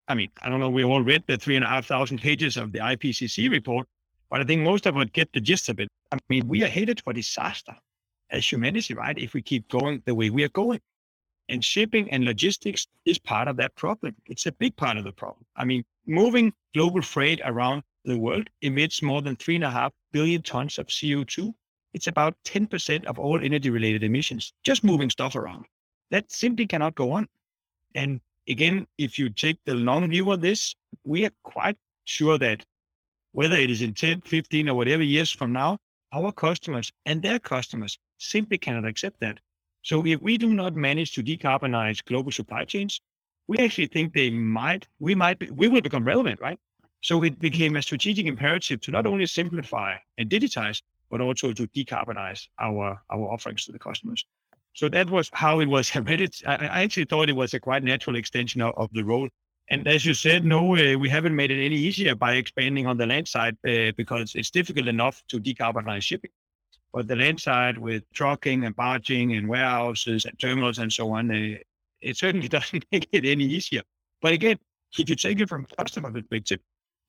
I 0.07 0.15
mean, 0.15 0.29
I 0.41 0.49
don't 0.49 0.59
know, 0.59 0.69
we 0.69 0.83
all 0.83 1.03
read 1.03 1.23
the 1.27 1.37
three 1.37 1.55
and 1.55 1.65
a 1.65 1.67
half 1.67 1.85
thousand 1.85 2.19
pages 2.19 2.57
of 2.57 2.71
the 2.71 2.79
IPCC 2.79 3.51
report, 3.51 3.87
but 4.29 4.41
I 4.41 4.43
think 4.45 4.61
most 4.61 4.85
of 4.85 4.97
us 4.97 5.07
get 5.13 5.31
the 5.33 5.41
gist 5.41 5.69
of 5.69 5.79
it. 5.79 5.89
I 6.11 6.17
mean, 6.29 6.47
we 6.47 6.63
are 6.63 6.67
headed 6.67 7.01
for 7.01 7.13
disaster 7.13 7.75
as 8.29 8.49
humanity, 8.49 8.93
right? 8.93 9.17
If 9.17 9.33
we 9.33 9.41
keep 9.41 9.67
going 9.67 10.01
the 10.05 10.15
way 10.15 10.29
we 10.29 10.43
are 10.43 10.49
going. 10.49 10.79
And 11.49 11.63
shipping 11.63 12.09
and 12.11 12.23
logistics 12.23 12.87
is 13.05 13.19
part 13.19 13.49
of 13.49 13.57
that 13.57 13.75
problem. 13.75 14.15
It's 14.25 14.45
a 14.45 14.53
big 14.53 14.75
part 14.77 14.95
of 14.95 15.03
the 15.03 15.11
problem. 15.11 15.45
I 15.57 15.65
mean, 15.65 15.83
moving 16.07 16.53
global 16.73 17.01
freight 17.01 17.41
around 17.43 17.83
the 18.05 18.17
world 18.17 18.49
emits 18.61 19.01
more 19.01 19.21
than 19.21 19.35
three 19.35 19.55
and 19.55 19.63
a 19.63 19.69
half 19.69 19.93
billion 20.11 20.41
tons 20.41 20.77
of 20.77 20.87
CO2. 20.87 21.53
It's 21.93 22.07
about 22.07 22.35
10% 22.45 23.05
of 23.05 23.19
all 23.19 23.39
energy 23.39 23.69
related 23.69 24.03
emissions, 24.03 24.53
just 24.63 24.83
moving 24.83 25.09
stuff 25.09 25.35
around. 25.35 25.65
That 26.09 26.31
simply 26.31 26.65
cannot 26.65 26.95
go 26.95 27.11
on. 27.11 27.27
And 27.95 28.21
again, 28.47 28.87
if 28.97 29.19
you 29.19 29.29
take 29.29 29.59
the 29.65 29.75
long 29.75 30.09
view 30.09 30.31
of 30.31 30.41
this, 30.41 30.75
we 31.03 31.25
are 31.25 31.31
quite 31.43 31.77
sure 32.05 32.37
that 32.37 32.63
whether 33.33 33.55
it 33.55 33.69
is 33.69 33.81
in 33.81 33.93
10, 33.93 34.21
15, 34.21 34.69
or 34.69 34.75
whatever 34.75 35.03
years 35.03 35.31
from 35.31 35.53
now, 35.53 35.77
our 36.13 36.31
customers 36.31 36.91
and 37.05 37.21
their 37.21 37.39
customers 37.39 37.97
simply 38.17 38.57
cannot 38.57 38.85
accept 38.85 39.19
that. 39.21 39.39
So 39.83 40.05
if 40.05 40.21
we 40.21 40.37
do 40.37 40.53
not 40.53 40.75
manage 40.75 41.13
to 41.13 41.23
decarbonize 41.23 42.03
global 42.03 42.31
supply 42.31 42.65
chains, 42.65 43.01
we 43.47 43.57
actually 43.57 43.87
think 43.87 44.13
they 44.13 44.29
might, 44.29 44.87
we 44.99 45.15
might, 45.15 45.39
be, 45.39 45.49
we 45.49 45.67
will 45.67 45.81
become 45.81 46.05
relevant, 46.05 46.39
right? 46.39 46.59
So 47.01 47.23
it 47.23 47.39
became 47.39 47.75
a 47.75 47.81
strategic 47.81 48.27
imperative 48.27 48.79
to 48.81 48.91
not 48.91 49.07
only 49.07 49.25
simplify 49.25 49.95
and 50.17 50.29
digitize, 50.29 50.81
but 51.09 51.19
also 51.19 51.51
to 51.51 51.67
decarbonize 51.67 52.47
our, 52.59 53.01
our 53.09 53.31
offerings 53.31 53.65
to 53.65 53.71
the 53.71 53.79
customers. 53.79 54.25
So 54.73 54.87
that 54.89 55.09
was 55.09 55.29
how 55.33 55.59
it 55.59 55.67
was 55.67 55.89
hereditary. 55.95 56.47
I, 56.47 56.83
actually 56.83 57.05
thought 57.05 57.29
it 57.29 57.35
was 57.35 57.53
a 57.53 57.59
quite 57.59 57.83
natural 57.83 58.15
extension 58.15 58.61
of, 58.61 58.73
of 58.77 58.89
the 58.93 59.03
role. 59.03 59.27
And 59.69 59.87
as 59.87 60.05
you 60.05 60.13
said, 60.13 60.45
no, 60.45 60.75
uh, 60.75 60.97
we 60.97 61.09
haven't 61.09 61.35
made 61.35 61.51
it 61.51 61.63
any 61.63 61.75
easier 61.75 62.15
by 62.15 62.33
expanding 62.33 62.87
on 62.87 62.97
the 62.97 63.05
land 63.05 63.27
side 63.27 63.57
uh, 63.67 63.91
because 63.95 64.33
it's 64.35 64.51
difficult 64.51 64.87
enough 64.87 65.23
to 65.29 65.39
decarbonize 65.39 66.03
shipping. 66.03 66.31
But 66.93 67.07
the 67.07 67.15
land 67.15 67.39
side 67.39 67.77
with 67.77 68.03
trucking 68.13 68.65
and 68.65 68.75
barging 68.75 69.33
and 69.33 69.47
warehouses 69.47 70.25
and 70.25 70.37
terminals 70.39 70.79
and 70.79 70.91
so 70.91 71.11
on, 71.13 71.31
uh, 71.31 71.57
it 72.01 72.17
certainly 72.17 72.47
doesn't 72.57 72.85
make 72.91 73.07
it 73.11 73.25
any 73.25 73.45
easier. 73.45 73.81
But 74.21 74.33
again, 74.33 74.57
if 74.97 75.09
you 75.09 75.15
take 75.15 75.39
it 75.39 75.47
from 75.47 75.65
a 75.71 75.83
customer 75.83 76.11
perspective, 76.11 76.59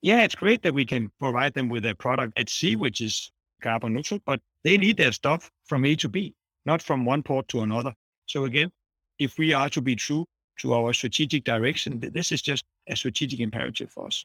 yeah, 0.03 0.25
it's 0.25 0.35
great 0.35 0.63
that 0.63 0.75
we 0.75 0.85
can 0.85 1.11
provide 1.21 1.55
them 1.55 1.69
with 1.69 1.87
a 1.87 1.95
product 1.95 2.33
at 2.37 2.51
sea, 2.51 2.75
which 2.75 3.01
is 3.01 3.31
carbon 3.63 3.95
neutral, 3.95 4.21
but 4.27 4.41
they 4.65 4.77
need 4.77 4.97
their 4.97 5.13
stuff 5.13 5.51
from 5.65 5.85
A 5.85 5.95
to 5.97 6.09
B, 6.09 6.35
not 6.67 6.83
from 6.83 7.05
one 7.05 7.23
port 7.23 7.47
to 7.49 7.61
another. 7.61 7.95
So 8.27 8.45
again, 8.45 8.73
if 9.21 9.39
we 9.39 9.53
are 9.53 9.69
to 9.71 9.81
be 9.81 9.95
true 9.95 10.27
to 10.59 10.75
our 10.75 10.93
strategic 10.93 11.45
direction, 11.45 12.01
this 12.01 12.33
is 12.33 12.43
just 12.43 12.65
a 12.89 12.97
strategic 12.97 13.39
imperative 13.39 13.91
for 13.93 14.07
us. 14.09 14.25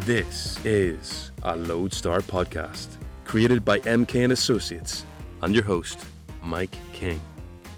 This 0.00 0.64
is 0.64 1.32
a 1.42 1.54
Loadstar 1.54 2.22
podcast 2.22 2.86
created 3.24 3.64
by 3.64 3.80
MK 3.80 4.22
and 4.22 4.32
Associates 4.32 5.04
and 5.42 5.52
your 5.52 5.64
host, 5.64 5.98
Mike 6.40 6.76
King. 6.92 7.20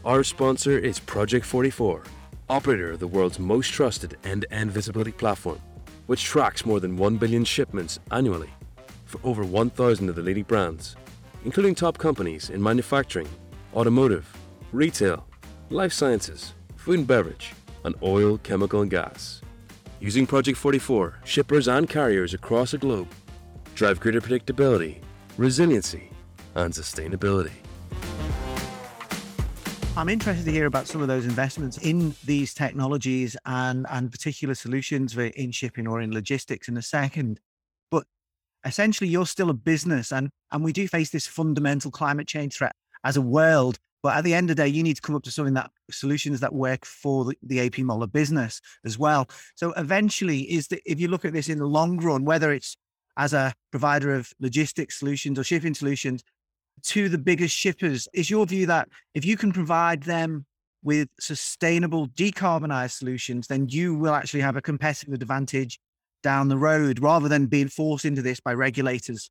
Our 0.04 0.22
sponsor 0.22 0.78
is 0.78 0.98
Project 0.98 1.46
44 1.46 2.04
operator 2.50 2.92
of 2.92 3.00
the 3.00 3.06
world's 3.06 3.38
most 3.38 3.72
trusted 3.72 4.16
end-to-end 4.24 4.70
visibility 4.70 5.12
platform, 5.12 5.60
which 6.06 6.24
tracks 6.24 6.64
more 6.64 6.80
than 6.80 6.96
1 6.96 7.16
billion 7.16 7.44
shipments 7.44 7.98
annually 8.10 8.50
for 9.04 9.20
over 9.24 9.44
1,000 9.44 10.08
of 10.08 10.16
the 10.16 10.22
leading 10.22 10.44
brands, 10.44 10.96
including 11.44 11.74
top 11.74 11.98
companies 11.98 12.50
in 12.50 12.62
manufacturing, 12.62 13.28
automotive, 13.74 14.26
retail, 14.72 15.26
life 15.70 15.92
sciences, 15.92 16.54
food 16.76 17.00
and 17.00 17.06
beverage, 17.06 17.52
and 17.84 17.94
oil, 18.02 18.38
chemical 18.38 18.82
and 18.82 18.90
gas. 18.90 19.40
Using 20.00 20.26
Project 20.26 20.56
44, 20.58 21.18
shippers 21.24 21.68
and 21.68 21.88
carriers 21.88 22.34
across 22.34 22.70
the 22.70 22.78
globe 22.78 23.08
drive 23.74 24.00
greater 24.00 24.20
predictability, 24.20 25.00
resiliency, 25.36 26.10
and 26.54 26.72
sustainability. 26.72 27.52
I'm 29.98 30.08
interested 30.08 30.44
to 30.44 30.52
hear 30.52 30.66
about 30.66 30.86
some 30.86 31.02
of 31.02 31.08
those 31.08 31.24
investments 31.24 31.76
in 31.78 32.14
these 32.24 32.54
technologies 32.54 33.36
and 33.44 33.84
and 33.90 34.12
particular 34.12 34.54
solutions 34.54 35.18
in 35.18 35.50
shipping 35.50 35.88
or 35.88 36.00
in 36.00 36.14
logistics 36.14 36.68
in 36.68 36.76
a 36.76 36.82
second. 36.82 37.40
But 37.90 38.04
essentially, 38.64 39.10
you're 39.10 39.26
still 39.26 39.50
a 39.50 39.54
business, 39.54 40.12
and 40.12 40.30
and 40.52 40.62
we 40.62 40.72
do 40.72 40.86
face 40.86 41.10
this 41.10 41.26
fundamental 41.26 41.90
climate 41.90 42.28
change 42.28 42.54
threat 42.54 42.76
as 43.02 43.16
a 43.16 43.20
world. 43.20 43.80
But 44.00 44.16
at 44.16 44.22
the 44.22 44.34
end 44.34 44.50
of 44.50 44.56
the 44.56 44.62
day, 44.62 44.68
you 44.68 44.84
need 44.84 44.94
to 44.94 45.02
come 45.02 45.16
up 45.16 45.24
to 45.24 45.32
something 45.32 45.54
that 45.54 45.72
solutions 45.90 46.38
that 46.38 46.54
work 46.54 46.84
for 46.84 47.24
the, 47.24 47.34
the 47.42 47.60
AP 47.66 47.78
Moller 47.78 48.06
business 48.06 48.60
as 48.84 49.00
well. 49.00 49.28
So 49.56 49.72
eventually, 49.72 50.42
is 50.42 50.68
that 50.68 50.80
if 50.86 51.00
you 51.00 51.08
look 51.08 51.24
at 51.24 51.32
this 51.32 51.48
in 51.48 51.58
the 51.58 51.66
long 51.66 51.98
run, 51.98 52.24
whether 52.24 52.52
it's 52.52 52.76
as 53.16 53.32
a 53.32 53.52
provider 53.72 54.14
of 54.14 54.32
logistics 54.38 54.96
solutions 54.96 55.40
or 55.40 55.42
shipping 55.42 55.74
solutions 55.74 56.22
to 56.84 57.08
the 57.08 57.18
biggest 57.18 57.54
shippers, 57.54 58.08
is 58.12 58.30
your 58.30 58.46
view 58.46 58.66
that 58.66 58.88
if 59.14 59.24
you 59.24 59.36
can 59.36 59.52
provide 59.52 60.02
them 60.02 60.46
with 60.82 61.08
sustainable 61.18 62.08
decarbonized 62.08 62.92
solutions, 62.92 63.46
then 63.46 63.68
you 63.68 63.94
will 63.94 64.14
actually 64.14 64.40
have 64.40 64.56
a 64.56 64.62
competitive 64.62 65.14
advantage 65.14 65.78
down 66.22 66.48
the 66.48 66.58
road 66.58 67.00
rather 67.00 67.28
than 67.28 67.46
being 67.46 67.68
forced 67.68 68.04
into 68.04 68.22
this 68.22 68.40
by 68.40 68.52
regulators? 68.52 69.30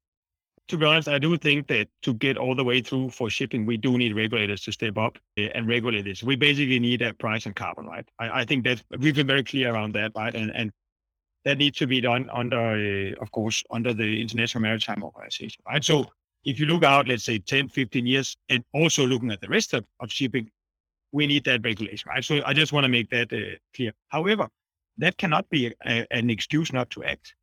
to 0.67 0.77
be 0.77 0.85
honest, 0.85 1.07
I 1.07 1.17
do 1.17 1.37
think 1.37 1.67
that 1.67 1.87
to 2.01 2.13
get 2.13 2.37
all 2.37 2.53
the 2.53 2.63
way 2.63 2.81
through 2.81 3.11
for 3.11 3.29
shipping, 3.29 3.65
we 3.65 3.77
do 3.77 3.97
need 3.97 4.15
regulators 4.15 4.61
to 4.61 4.71
step 4.71 4.97
up 4.97 5.17
eh, 5.37 5.49
and 5.55 5.67
regulate 5.67 6.03
this. 6.03 6.23
We 6.23 6.35
basically 6.35 6.79
need 6.79 7.01
a 7.01 7.13
price 7.13 7.47
on 7.47 7.53
carbon, 7.53 7.85
right? 7.85 8.07
I, 8.19 8.41
I 8.41 8.45
think 8.45 8.65
that 8.65 8.83
we've 8.99 9.15
been 9.15 9.27
very 9.27 9.43
clear 9.43 9.73
around 9.73 9.93
that, 9.93 10.11
right? 10.15 10.33
And 10.35 10.51
and 10.53 10.71
that 11.45 11.57
needs 11.57 11.77
to 11.77 11.87
be 11.87 12.01
done 12.01 12.29
under, 12.33 12.59
uh, 12.59 13.21
of 13.21 13.31
course, 13.31 13.63
under 13.71 13.93
the 13.93 14.21
International 14.21 14.61
Maritime 14.61 15.01
Organization, 15.01 15.63
right? 15.65 15.83
So 15.83 16.07
if 16.47 16.61
you 16.61 16.65
look 16.65 16.85
out, 16.85 17.09
let's 17.09 17.25
say 17.25 17.39
10, 17.39 17.67
15 17.67 18.07
years, 18.07 18.37
and 18.47 18.63
also 18.73 19.05
looking 19.05 19.31
at 19.31 19.41
the 19.41 19.49
rest 19.49 19.73
of, 19.73 19.83
of 19.99 20.09
shipping, 20.09 20.49
we 21.11 21.27
need 21.27 21.43
that 21.43 21.61
regulation, 21.65 22.09
right? 22.09 22.23
So 22.23 22.41
I 22.45 22.53
just 22.53 22.71
want 22.71 22.85
to 22.85 22.89
make 22.89 23.09
that 23.09 23.33
uh, 23.33 23.57
clear. 23.75 23.91
However, 24.07 24.47
that 24.97 25.17
cannot 25.17 25.49
be 25.49 25.73
a, 25.85 26.07
an 26.09 26.29
excuse 26.29 26.71
not 26.71 26.89
to 26.91 27.03
act. 27.03 27.35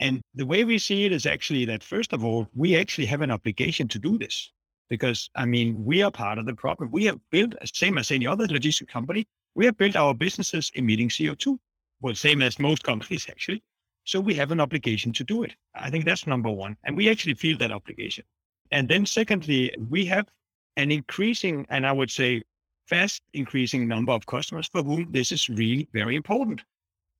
And 0.00 0.20
the 0.34 0.46
way 0.46 0.64
we 0.64 0.78
see 0.78 1.04
it 1.04 1.12
is 1.12 1.26
actually 1.26 1.64
that, 1.66 1.84
first 1.84 2.12
of 2.12 2.24
all, 2.24 2.48
we 2.52 2.76
actually 2.76 3.06
have 3.06 3.20
an 3.20 3.30
obligation 3.30 3.86
to 3.86 4.00
do 4.00 4.18
this 4.18 4.50
because, 4.88 5.30
I 5.36 5.44
mean, 5.44 5.84
we 5.84 6.02
are 6.02 6.10
part 6.10 6.38
of 6.38 6.46
the 6.46 6.54
problem. 6.54 6.90
We 6.90 7.04
have 7.04 7.20
built, 7.30 7.54
same 7.72 7.98
as 7.98 8.10
any 8.10 8.26
other 8.26 8.48
logistics 8.48 8.92
company, 8.92 9.28
we 9.54 9.64
have 9.66 9.76
built 9.76 9.94
our 9.94 10.12
businesses 10.12 10.72
emitting 10.74 11.08
CO2. 11.08 11.56
Well, 12.00 12.16
same 12.16 12.42
as 12.42 12.58
most 12.58 12.82
companies, 12.82 13.28
actually. 13.30 13.62
So 14.02 14.18
we 14.18 14.34
have 14.34 14.50
an 14.50 14.58
obligation 14.58 15.12
to 15.12 15.22
do 15.22 15.44
it. 15.44 15.54
I 15.76 15.88
think 15.88 16.04
that's 16.04 16.26
number 16.26 16.50
one. 16.50 16.76
And 16.82 16.96
we 16.96 17.08
actually 17.08 17.34
feel 17.34 17.56
that 17.58 17.70
obligation. 17.70 18.24
And 18.70 18.88
then, 18.88 19.06
secondly, 19.06 19.74
we 19.88 20.04
have 20.06 20.28
an 20.76 20.90
increasing, 20.90 21.66
and 21.70 21.86
I 21.86 21.92
would 21.92 22.10
say 22.10 22.42
fast 22.86 23.22
increasing 23.34 23.86
number 23.86 24.12
of 24.12 24.26
customers 24.26 24.68
for 24.68 24.82
whom 24.82 25.10
this 25.10 25.32
is 25.32 25.48
really 25.48 25.88
very 25.92 26.16
important. 26.16 26.62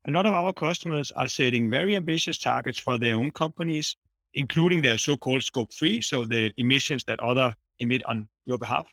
A 0.07 0.11
lot 0.11 0.27
of 0.27 0.35
our 0.35 0.53
customers 0.53 1.13
are 1.13 1.29
setting 1.29 1.71
very 1.71 1.95
ambitious 1.95 2.39
targets 2.39 2.79
for 2.79 2.99
their 2.99 3.17
own 3.17 3.31
companies, 3.31 3.97
including 4.35 4.83
their 4.83 4.99
so-called 4.99 5.43
scope 5.43 5.73
three, 5.73 6.01
so 6.01 6.25
the 6.25 6.53
emissions 6.57 7.05
that 7.05 7.21
other 7.21 7.55
emit 7.79 8.05
on 8.07 8.29
your 8.47 8.59
behalf. 8.59 8.87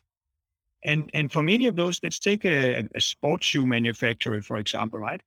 And 0.84 1.10
and 1.14 1.32
for 1.32 1.42
many 1.42 1.66
of 1.66 1.76
those, 1.76 1.98
let's 2.02 2.18
take 2.18 2.44
a, 2.44 2.86
a 2.94 3.00
sports 3.00 3.46
shoe 3.46 3.66
manufacturer, 3.66 4.42
for 4.42 4.58
example, 4.58 5.00
right? 5.00 5.20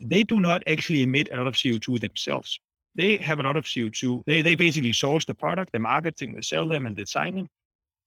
They 0.00 0.22
do 0.22 0.40
not 0.40 0.62
actually 0.66 1.02
emit 1.02 1.28
a 1.30 1.36
lot 1.36 1.46
of 1.46 1.54
CO2 1.54 2.00
themselves. 2.00 2.58
They 2.94 3.16
have 3.18 3.38
a 3.38 3.42
lot 3.42 3.56
of 3.56 3.64
CO2. 3.64 4.22
They 4.26 4.42
they 4.42 4.54
basically 4.54 4.92
source 4.92 5.24
the 5.24 5.34
product, 5.34 5.72
the 5.72 5.78
marketing, 5.78 6.34
they 6.34 6.42
sell 6.42 6.66
them 6.68 6.86
and 6.86 6.96
design 6.96 7.36
them. 7.36 7.48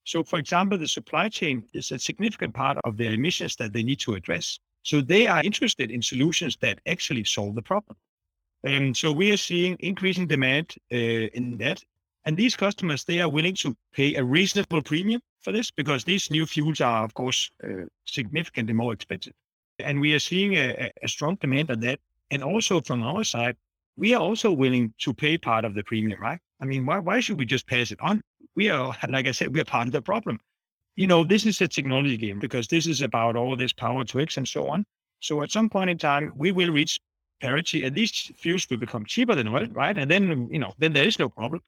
So, 0.04 0.24
for 0.24 0.40
example, 0.40 0.78
the 0.78 0.88
supply 0.88 1.30
chain 1.30 1.64
is 1.74 1.92
a 1.92 2.00
significant 2.00 2.54
part 2.54 2.78
of 2.84 2.98
their 2.98 3.14
emissions 3.14 3.56
that 3.58 3.72
they 3.74 3.84
need 3.84 4.00
to 4.00 4.16
address. 4.16 4.60
So 4.84 5.02
they 5.02 5.28
are 5.28 5.44
interested 5.44 5.92
in 5.92 6.02
solutions 6.02 6.58
that 6.62 6.80
actually 6.88 7.24
solve 7.24 7.56
the 7.56 7.62
problem. 7.62 7.98
And 8.64 8.96
so 8.96 9.12
we 9.12 9.32
are 9.32 9.38
seeing 9.38 9.78
increasing 9.80 10.28
demand 10.28 10.76
uh, 10.92 10.96
in 10.96 11.58
that. 11.58 11.84
And 12.26 12.38
these 12.38 12.56
customers, 12.56 13.04
they 13.04 13.20
are 13.20 13.30
willing 13.30 13.56
to 13.56 13.76
pay 13.94 14.16
a 14.16 14.24
reasonable 14.24 14.82
premium 14.82 15.22
for 15.42 15.52
this 15.52 15.72
because 15.72 16.04
these 16.04 16.30
new 16.30 16.46
fuels 16.46 16.82
are, 16.82 17.04
of 17.04 17.14
course, 17.14 17.50
uh, 17.64 17.86
significantly 18.06 18.74
more 18.74 18.94
expensive. 18.94 19.34
And 19.80 20.00
we 20.00 20.14
are 20.14 20.20
seeing 20.20 20.56
a, 20.56 20.92
a 21.02 21.08
strong 21.08 21.36
demand 21.36 21.72
on 21.72 21.80
that. 21.82 22.00
And 22.30 22.44
also 22.44 22.82
from 22.82 23.02
our 23.02 23.24
side, 23.24 23.58
we 23.98 24.14
are 24.14 24.22
also 24.22 24.52
willing 24.52 24.94
to 25.00 25.14
pay 25.14 25.38
part 25.38 25.66
of 25.66 25.74
the 25.74 25.84
premium, 25.84 26.20
right? 26.22 26.40
I 26.62 26.66
mean, 26.66 26.86
why, 26.86 27.00
why 27.00 27.20
should 27.20 27.38
we 27.38 27.46
just 27.46 27.68
pass 27.68 27.92
it 27.92 28.00
on? 28.02 28.22
We 28.56 28.70
are, 28.70 28.96
like 29.10 29.28
I 29.28 29.32
said, 29.32 29.54
we 29.54 29.62
are 29.62 29.66
part 29.66 29.88
of 29.88 29.94
the 29.94 30.02
problem 30.02 30.40
you 30.96 31.08
know, 31.08 31.24
this 31.24 31.46
is 31.46 31.62
a 31.62 31.68
technology 31.68 32.18
game 32.18 32.40
because 32.40 32.68
this 32.68 32.88
is 32.88 33.02
about 33.02 33.36
all 33.36 33.56
this 33.56 33.74
power 33.74 34.04
to 34.06 34.20
X 34.20 34.38
and 34.38 34.48
so 34.48 34.68
on. 34.68 34.86
So 35.20 35.42
at 35.42 35.52
some 35.52 35.70
point 35.70 35.90
in 35.90 35.98
time, 35.98 36.34
we 36.36 36.52
will 36.52 36.72
reach 36.72 37.00
parity 37.42 37.84
and 37.86 37.96
these 37.96 38.32
fuels 38.36 38.68
will 38.70 38.78
become 38.78 39.06
cheaper 39.06 39.36
than 39.36 39.48
oil, 39.48 39.68
right? 39.72 39.98
And 39.98 40.12
then, 40.12 40.50
you 40.52 40.60
know, 40.60 40.74
then 40.78 40.94
there 40.94 41.08
is 41.08 41.18
no 41.18 41.30
problem. 41.30 41.62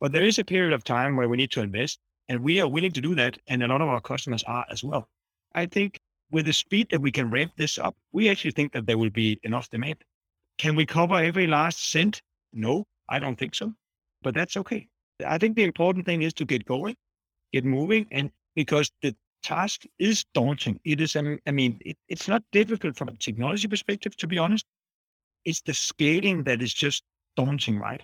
But 0.00 0.12
there 0.12 0.24
is 0.24 0.38
a 0.38 0.44
period 0.44 0.72
of 0.72 0.84
time 0.84 1.16
where 1.16 1.28
we 1.28 1.36
need 1.36 1.50
to 1.52 1.62
invest 1.62 1.98
and 2.28 2.42
we 2.42 2.60
are 2.60 2.68
willing 2.68 2.92
to 2.92 3.00
do 3.00 3.14
that. 3.16 3.38
And 3.48 3.62
a 3.62 3.66
lot 3.66 3.80
of 3.80 3.88
our 3.88 4.00
customers 4.00 4.44
are 4.44 4.66
as 4.70 4.84
well. 4.84 5.08
I 5.54 5.66
think 5.66 5.98
with 6.30 6.46
the 6.46 6.52
speed 6.52 6.88
that 6.90 7.00
we 7.00 7.10
can 7.10 7.30
ramp 7.30 7.52
this 7.56 7.78
up, 7.78 7.96
we 8.12 8.28
actually 8.28 8.52
think 8.52 8.72
that 8.72 8.86
there 8.86 8.98
will 8.98 9.10
be 9.10 9.40
enough 9.42 9.68
demand. 9.70 9.96
Can 10.60 10.76
we 10.76 10.84
cover 10.84 11.14
every 11.14 11.46
last 11.46 11.90
cent? 11.90 12.20
No, 12.52 12.84
I 13.08 13.18
don't 13.18 13.38
think 13.38 13.54
so. 13.54 13.72
But 14.20 14.34
that's 14.34 14.58
okay. 14.58 14.88
I 15.26 15.38
think 15.38 15.56
the 15.56 15.64
important 15.64 16.04
thing 16.04 16.20
is 16.20 16.34
to 16.34 16.44
get 16.44 16.66
going, 16.66 16.96
get 17.50 17.64
moving, 17.64 18.06
and 18.10 18.30
because 18.54 18.92
the 19.00 19.16
task 19.42 19.84
is 19.98 20.26
daunting. 20.34 20.78
It 20.84 21.00
is, 21.00 21.16
um, 21.16 21.38
I 21.46 21.50
mean, 21.50 21.80
it, 21.80 21.96
it's 22.10 22.28
not 22.28 22.42
difficult 22.52 22.94
from 22.94 23.08
a 23.08 23.16
technology 23.16 23.68
perspective, 23.68 24.14
to 24.18 24.26
be 24.26 24.36
honest. 24.36 24.66
It's 25.46 25.62
the 25.62 25.72
scaling 25.72 26.44
that 26.44 26.60
is 26.60 26.74
just 26.74 27.04
daunting, 27.38 27.78
right? 27.78 28.02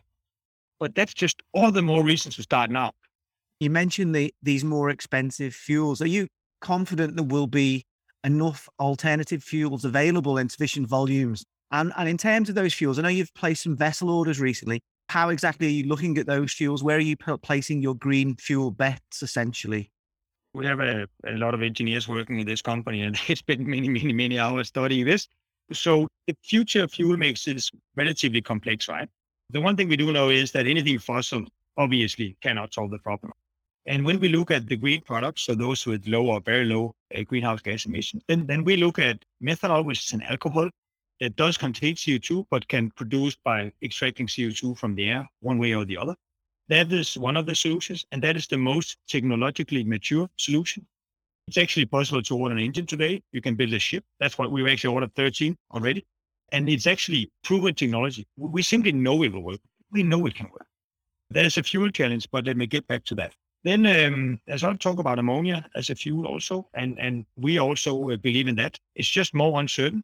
But 0.81 0.95
that's 0.95 1.12
just 1.12 1.42
all 1.53 1.71
the 1.71 1.83
more 1.83 2.03
reason 2.03 2.33
to 2.33 2.42
start 2.42 2.71
now. 2.71 2.92
You 3.61 3.69
mentioned 3.69 4.14
the, 4.14 4.33
these 4.42 4.64
more 4.64 4.88
expensive 4.88 5.55
fuels. 5.55 6.01
Are 6.01 6.09
you 6.09 6.27
confident 6.62 7.16
there 7.16 7.25
will 7.27 7.49
be 7.49 7.85
enough 8.25 8.66
alternative 8.81 9.42
fuels 9.42 9.85
available 9.85 10.38
in 10.38 10.49
sufficient 10.49 10.88
volumes? 10.88 11.45
And, 11.70 11.92
and 11.96 12.09
in 12.09 12.16
terms 12.16 12.48
of 12.48 12.55
those 12.55 12.74
fuels, 12.74 12.98
I 12.98 13.02
know 13.02 13.09
you've 13.09 13.35
placed 13.35 13.64
some 13.64 13.76
vessel 13.76 14.11
orders 14.11 14.40
recently. 14.40 14.81
How 15.09 15.29
exactly 15.29 15.66
are 15.66 15.70
you 15.70 15.85
looking 15.85 16.18
at 16.18 16.26
those 16.26 16.52
fuels? 16.52 16.83
Where 16.83 16.96
are 16.96 17.00
you 17.00 17.16
placing 17.16 17.83
your 17.83 17.94
green 17.94 18.37
fuel 18.37 18.70
bets 18.70 19.22
essentially? 19.22 19.90
we 20.57 20.64
have 20.66 20.81
a, 20.81 21.07
a 21.26 21.33
lot 21.33 21.55
of 21.55 21.62
engineers 21.62 22.09
working 22.09 22.40
in 22.40 22.46
this 22.46 22.62
company 22.62 23.02
and 23.02 23.18
they 23.29 23.35
spend 23.35 23.66
many, 23.66 23.88
many, 23.88 24.12
many 24.12 24.38
hours 24.38 24.68
studying 24.68 25.05
this. 25.05 25.29
So 25.72 26.09
the 26.26 26.35
future 26.42 26.88
fuel 26.88 27.16
mix 27.16 27.46
is 27.46 27.70
relatively 27.94 28.40
complex, 28.40 28.88
right? 28.88 29.09
The 29.50 29.61
one 29.61 29.76
thing 29.76 29.88
we 29.88 29.96
do 29.96 30.12
know 30.12 30.31
is 30.31 30.52
that 30.52 30.66
anything 30.66 30.98
fossil 30.98 31.44
obviously 31.76 32.37
cannot 32.40 32.72
solve 32.72 32.90
the 32.90 32.98
problem. 32.98 33.33
And 33.87 34.05
when 34.05 34.18
we 34.18 34.29
look 34.29 34.50
at 34.50 34.66
the 34.66 34.76
green 34.76 35.02
products, 35.02 35.42
so 35.42 35.55
those 35.55 35.87
with 35.87 36.09
low 36.09 36.26
or 36.26 36.40
very 36.40 36.64
low 36.64 36.94
uh, 37.14 37.22
greenhouse 37.22 37.61
gas 37.61 37.87
emissions, 37.87 38.22
then, 38.26 38.46
then 38.46 38.64
we 38.64 38.76
look 38.76 38.98
at 38.98 39.24
methanol, 39.42 39.85
which 39.85 40.07
is 40.07 40.12
an 40.12 40.22
alcohol 40.22 40.70
that 41.20 41.37
does 41.37 41.57
contain 41.57 41.94
CO2, 41.94 42.46
but 42.50 42.68
can 42.68 42.90
produce 42.90 43.37
by 43.37 43.72
extracting 43.83 44.26
CO2 44.26 44.76
from 44.76 44.94
the 44.94 45.09
air 45.09 45.29
one 45.40 45.59
way 45.59 45.74
or 45.74 45.85
the 45.85 45.96
other. 45.96 46.14
That 46.68 46.92
is 46.92 47.16
one 47.16 47.37
of 47.37 47.46
the 47.46 47.55
solutions, 47.55 48.05
and 48.11 48.22
that 48.22 48.37
is 48.37 48.46
the 48.46 48.59
most 48.59 48.98
technologically 49.07 49.85
mature 49.85 50.29
solution. 50.37 50.87
It's 51.46 51.59
actually 51.59 51.87
possible 51.87 52.22
to 52.22 52.37
order 52.37 52.57
an 52.57 52.61
engine 52.61 52.87
today. 52.87 53.22
You 53.31 53.40
can 53.40 53.55
build 53.55 53.72
a 53.72 53.79
ship. 53.79 54.05
That's 54.18 54.37
what 54.37 54.50
we've 54.50 54.66
actually 54.66 54.94
ordered 54.94 55.14
13 55.14 55.57
already. 55.72 56.05
And 56.50 56.68
it's 56.68 56.88
actually 56.88 57.31
proven 57.44 57.74
technology. 57.74 58.26
We 58.37 58.62
simply 58.62 58.92
know 58.92 59.22
it 59.22 59.33
will 59.33 59.42
work. 59.42 59.61
We 59.92 60.02
know 60.02 60.26
it 60.26 60.35
can 60.35 60.50
work. 60.50 60.66
There's 61.31 61.57
a 61.57 61.62
fuel 61.62 61.90
challenge, 61.90 62.29
but 62.33 62.46
let 62.46 62.57
me 62.57 62.66
get 62.66 62.87
back 62.88 63.05
to 63.07 63.14
that. 63.16 63.35
Then 63.62 63.87
um, 63.87 64.40
there's 64.46 64.62
a 64.62 64.66
lot 64.66 64.72
of 64.72 64.79
talk 64.81 64.98
about 64.98 65.18
ammonia 65.18 65.68
as 65.74 65.90
a 65.90 65.94
fuel 65.94 66.26
also, 66.26 66.68
and, 66.74 66.98
and 67.00 67.26
we 67.37 67.59
also 67.59 68.11
uh, 68.11 68.16
believe 68.16 68.48
in 68.48 68.57
that. 68.57 68.79
It's 68.94 69.09
just 69.09 69.35
more 69.35 69.59
uncertain 69.61 70.02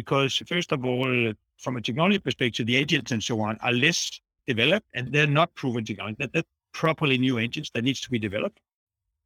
because, 0.00 0.32
first 0.52 0.70
of 0.70 0.84
all, 0.84 1.32
from 1.56 1.76
a 1.76 1.80
technology 1.80 2.20
perspective, 2.20 2.66
the 2.66 2.78
engines 2.82 3.10
and 3.10 3.22
so 3.28 3.40
on 3.40 3.58
are 3.62 3.72
less 3.72 4.20
developed 4.46 4.86
and 4.94 5.12
they're 5.12 5.26
not 5.40 5.52
proven 5.56 5.84
technology. 5.84 6.16
That, 6.32 6.46
properly 6.72 7.18
new 7.18 7.38
engines 7.38 7.70
that 7.74 7.82
needs 7.82 8.00
to 8.02 8.10
be 8.10 8.20
developed. 8.28 8.60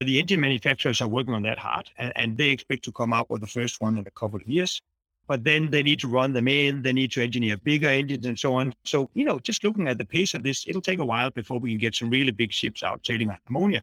The 0.00 0.18
engine 0.18 0.40
manufacturers 0.40 1.02
are 1.02 1.08
working 1.08 1.34
on 1.34 1.42
that 1.42 1.58
hard 1.58 1.90
and, 1.98 2.10
and 2.16 2.38
they 2.38 2.48
expect 2.48 2.82
to 2.84 2.92
come 2.92 3.12
out 3.12 3.28
with 3.28 3.42
the 3.42 3.52
first 3.58 3.74
one 3.82 3.98
in 3.98 4.06
a 4.06 4.10
couple 4.20 4.40
of 4.40 4.48
years. 4.48 4.80
But 5.26 5.44
then 5.44 5.70
they 5.70 5.82
need 5.82 6.00
to 6.00 6.08
run 6.08 6.32
them 6.32 6.48
in, 6.48 6.82
they 6.82 6.94
need 6.94 7.12
to 7.12 7.22
engineer 7.22 7.56
bigger 7.58 7.88
engines 7.88 8.24
and 8.24 8.38
so 8.38 8.54
on. 8.54 8.74
So, 8.84 9.10
you 9.12 9.24
know, 9.26 9.38
just 9.38 9.62
looking 9.64 9.88
at 9.88 9.98
the 9.98 10.06
pace 10.06 10.32
of 10.32 10.42
this, 10.42 10.64
it'll 10.66 10.88
take 10.90 11.00
a 11.00 11.04
while 11.04 11.30
before 11.30 11.58
we 11.58 11.70
can 11.72 11.78
get 11.78 11.94
some 11.94 12.08
really 12.08 12.32
big 12.32 12.52
ships 12.52 12.82
out 12.82 13.06
sailing 13.06 13.28
on 13.28 13.38
ammonia, 13.48 13.82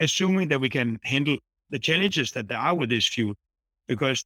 assuming 0.00 0.48
that 0.48 0.60
we 0.60 0.70
can 0.70 0.98
handle 1.02 1.36
the 1.68 1.78
challenges 1.78 2.32
that 2.32 2.48
there 2.48 2.58
are 2.58 2.74
with 2.74 2.88
this 2.88 3.06
fuel. 3.06 3.34
Because 3.86 4.24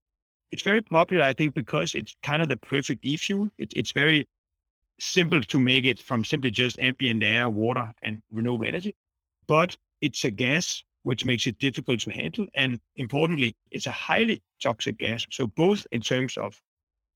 it's 0.51 0.63
very 0.63 0.83
popular, 0.83 1.25
I 1.25 1.33
think, 1.33 1.55
because 1.55 1.95
it's 1.95 2.17
kind 2.23 2.43
of 2.43 2.49
the 2.49 2.57
perfect 2.57 3.05
e 3.05 3.17
fuel. 3.17 3.49
It, 3.59 3.73
it's 3.77 3.93
very 3.93 4.27
simple 5.01 5.43
to 5.43 5.61
make 5.61 5.85
it 5.85 6.01
from 6.01 6.25
simply 6.25 6.51
just 6.51 6.79
ambient 6.79 7.23
air, 7.23 7.49
water, 7.49 7.93
and 8.03 8.23
renewable 8.33 8.67
energy. 8.67 8.95
But 9.47 9.77
it's 10.01 10.25
a 10.25 10.31
gas 10.31 10.83
which 11.03 11.25
makes 11.25 11.47
it 11.47 11.59
difficult 11.59 12.01
to 12.01 12.11
handle. 12.11 12.47
And 12.55 12.81
importantly, 12.97 13.57
it's 13.71 13.87
a 13.87 13.93
highly 13.93 14.43
toxic 14.63 14.99
gas. 14.99 15.27
So 15.31 15.47
both 15.47 15.87
in 15.93 16.01
terms 16.01 16.37
of 16.37 16.61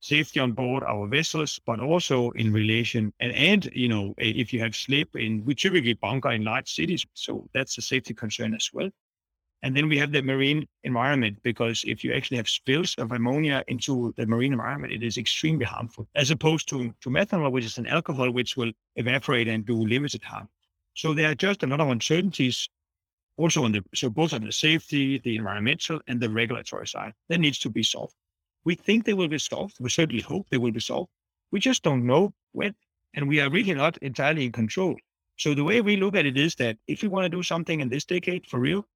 safety 0.00 0.40
on 0.40 0.52
board 0.52 0.82
our 0.84 1.06
vessels, 1.06 1.60
but 1.66 1.80
also 1.80 2.30
in 2.32 2.52
relation 2.52 3.12
and, 3.20 3.32
and 3.32 3.70
you 3.72 3.88
know, 3.88 4.14
if 4.18 4.52
you 4.52 4.60
have 4.60 4.74
slip 4.74 5.14
in, 5.16 5.44
we 5.44 5.54
typically 5.54 5.94
bunker 5.94 6.32
in 6.32 6.44
large 6.44 6.72
cities. 6.72 7.06
So 7.14 7.48
that's 7.54 7.78
a 7.78 7.82
safety 7.82 8.14
concern 8.14 8.54
as 8.54 8.70
well. 8.72 8.90
And 9.62 9.76
then 9.76 9.88
we 9.88 9.96
have 9.98 10.10
the 10.10 10.22
marine 10.22 10.66
environment 10.82 11.38
because 11.44 11.84
if 11.86 12.02
you 12.02 12.12
actually 12.12 12.36
have 12.38 12.48
spills 12.48 12.96
of 12.98 13.12
ammonia 13.12 13.62
into 13.68 14.12
the 14.16 14.26
marine 14.26 14.52
environment, 14.52 14.92
it 14.92 15.04
is 15.04 15.18
extremely 15.18 15.64
harmful, 15.64 16.08
as 16.16 16.32
opposed 16.32 16.68
to, 16.70 16.92
to 17.00 17.10
methanol, 17.10 17.52
which 17.52 17.64
is 17.64 17.78
an 17.78 17.86
alcohol 17.86 18.30
which 18.32 18.56
will 18.56 18.72
evaporate 18.96 19.46
and 19.46 19.64
do 19.64 19.76
limited 19.76 20.22
harm. 20.24 20.48
So 20.94 21.14
there 21.14 21.30
are 21.30 21.36
just 21.36 21.62
a 21.62 21.66
lot 21.68 21.80
of 21.80 21.88
uncertainties 21.88 22.68
also 23.36 23.64
on 23.64 23.72
the 23.72 23.82
so 23.94 24.10
both 24.10 24.32
on 24.32 24.44
the 24.44 24.52
safety, 24.52 25.18
the 25.18 25.36
environmental, 25.36 26.00
and 26.06 26.20
the 26.20 26.28
regulatory 26.28 26.86
side 26.86 27.14
that 27.28 27.38
needs 27.38 27.58
to 27.60 27.70
be 27.70 27.82
solved. 27.82 28.14
We 28.64 28.74
think 28.74 29.04
they 29.04 29.14
will 29.14 29.28
be 29.28 29.38
solved. 29.38 29.76
We 29.80 29.90
certainly 29.90 30.22
hope 30.22 30.48
they 30.50 30.58
will 30.58 30.72
be 30.72 30.80
solved. 30.80 31.10
We 31.50 31.60
just 31.60 31.82
don't 31.82 32.06
know 32.06 32.34
when, 32.52 32.74
and 33.14 33.28
we 33.28 33.40
are 33.40 33.50
really 33.50 33.74
not 33.74 33.96
entirely 33.98 34.44
in 34.44 34.52
control. 34.52 34.96
So 35.36 35.54
the 35.54 35.64
way 35.64 35.80
we 35.80 35.96
look 35.96 36.14
at 36.14 36.26
it 36.26 36.36
is 36.36 36.54
that 36.56 36.76
if 36.86 37.02
we 37.02 37.08
want 37.08 37.24
to 37.24 37.36
do 37.36 37.42
something 37.42 37.80
in 37.80 37.88
this 37.88 38.04
decade 38.04 38.46
for 38.46 38.60
real, 38.60 38.86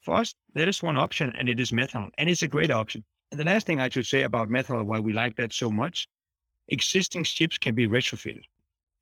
for 0.00 0.16
us, 0.16 0.34
there 0.54 0.68
is 0.68 0.82
one 0.82 0.96
option, 0.96 1.32
and 1.38 1.48
it 1.48 1.60
is 1.60 1.70
methanol, 1.70 2.10
and 2.18 2.28
it's 2.28 2.42
a 2.42 2.48
great 2.48 2.70
option. 2.70 3.04
And 3.30 3.38
the 3.38 3.44
last 3.44 3.66
thing 3.66 3.80
I 3.80 3.88
should 3.88 4.06
say 4.06 4.22
about 4.22 4.48
methanol, 4.48 4.84
why 4.84 4.98
we 4.98 5.12
like 5.12 5.36
that 5.36 5.52
so 5.52 5.70
much, 5.70 6.08
existing 6.68 7.24
ships 7.24 7.58
can 7.58 7.74
be 7.74 7.86
retrofitted. 7.86 8.44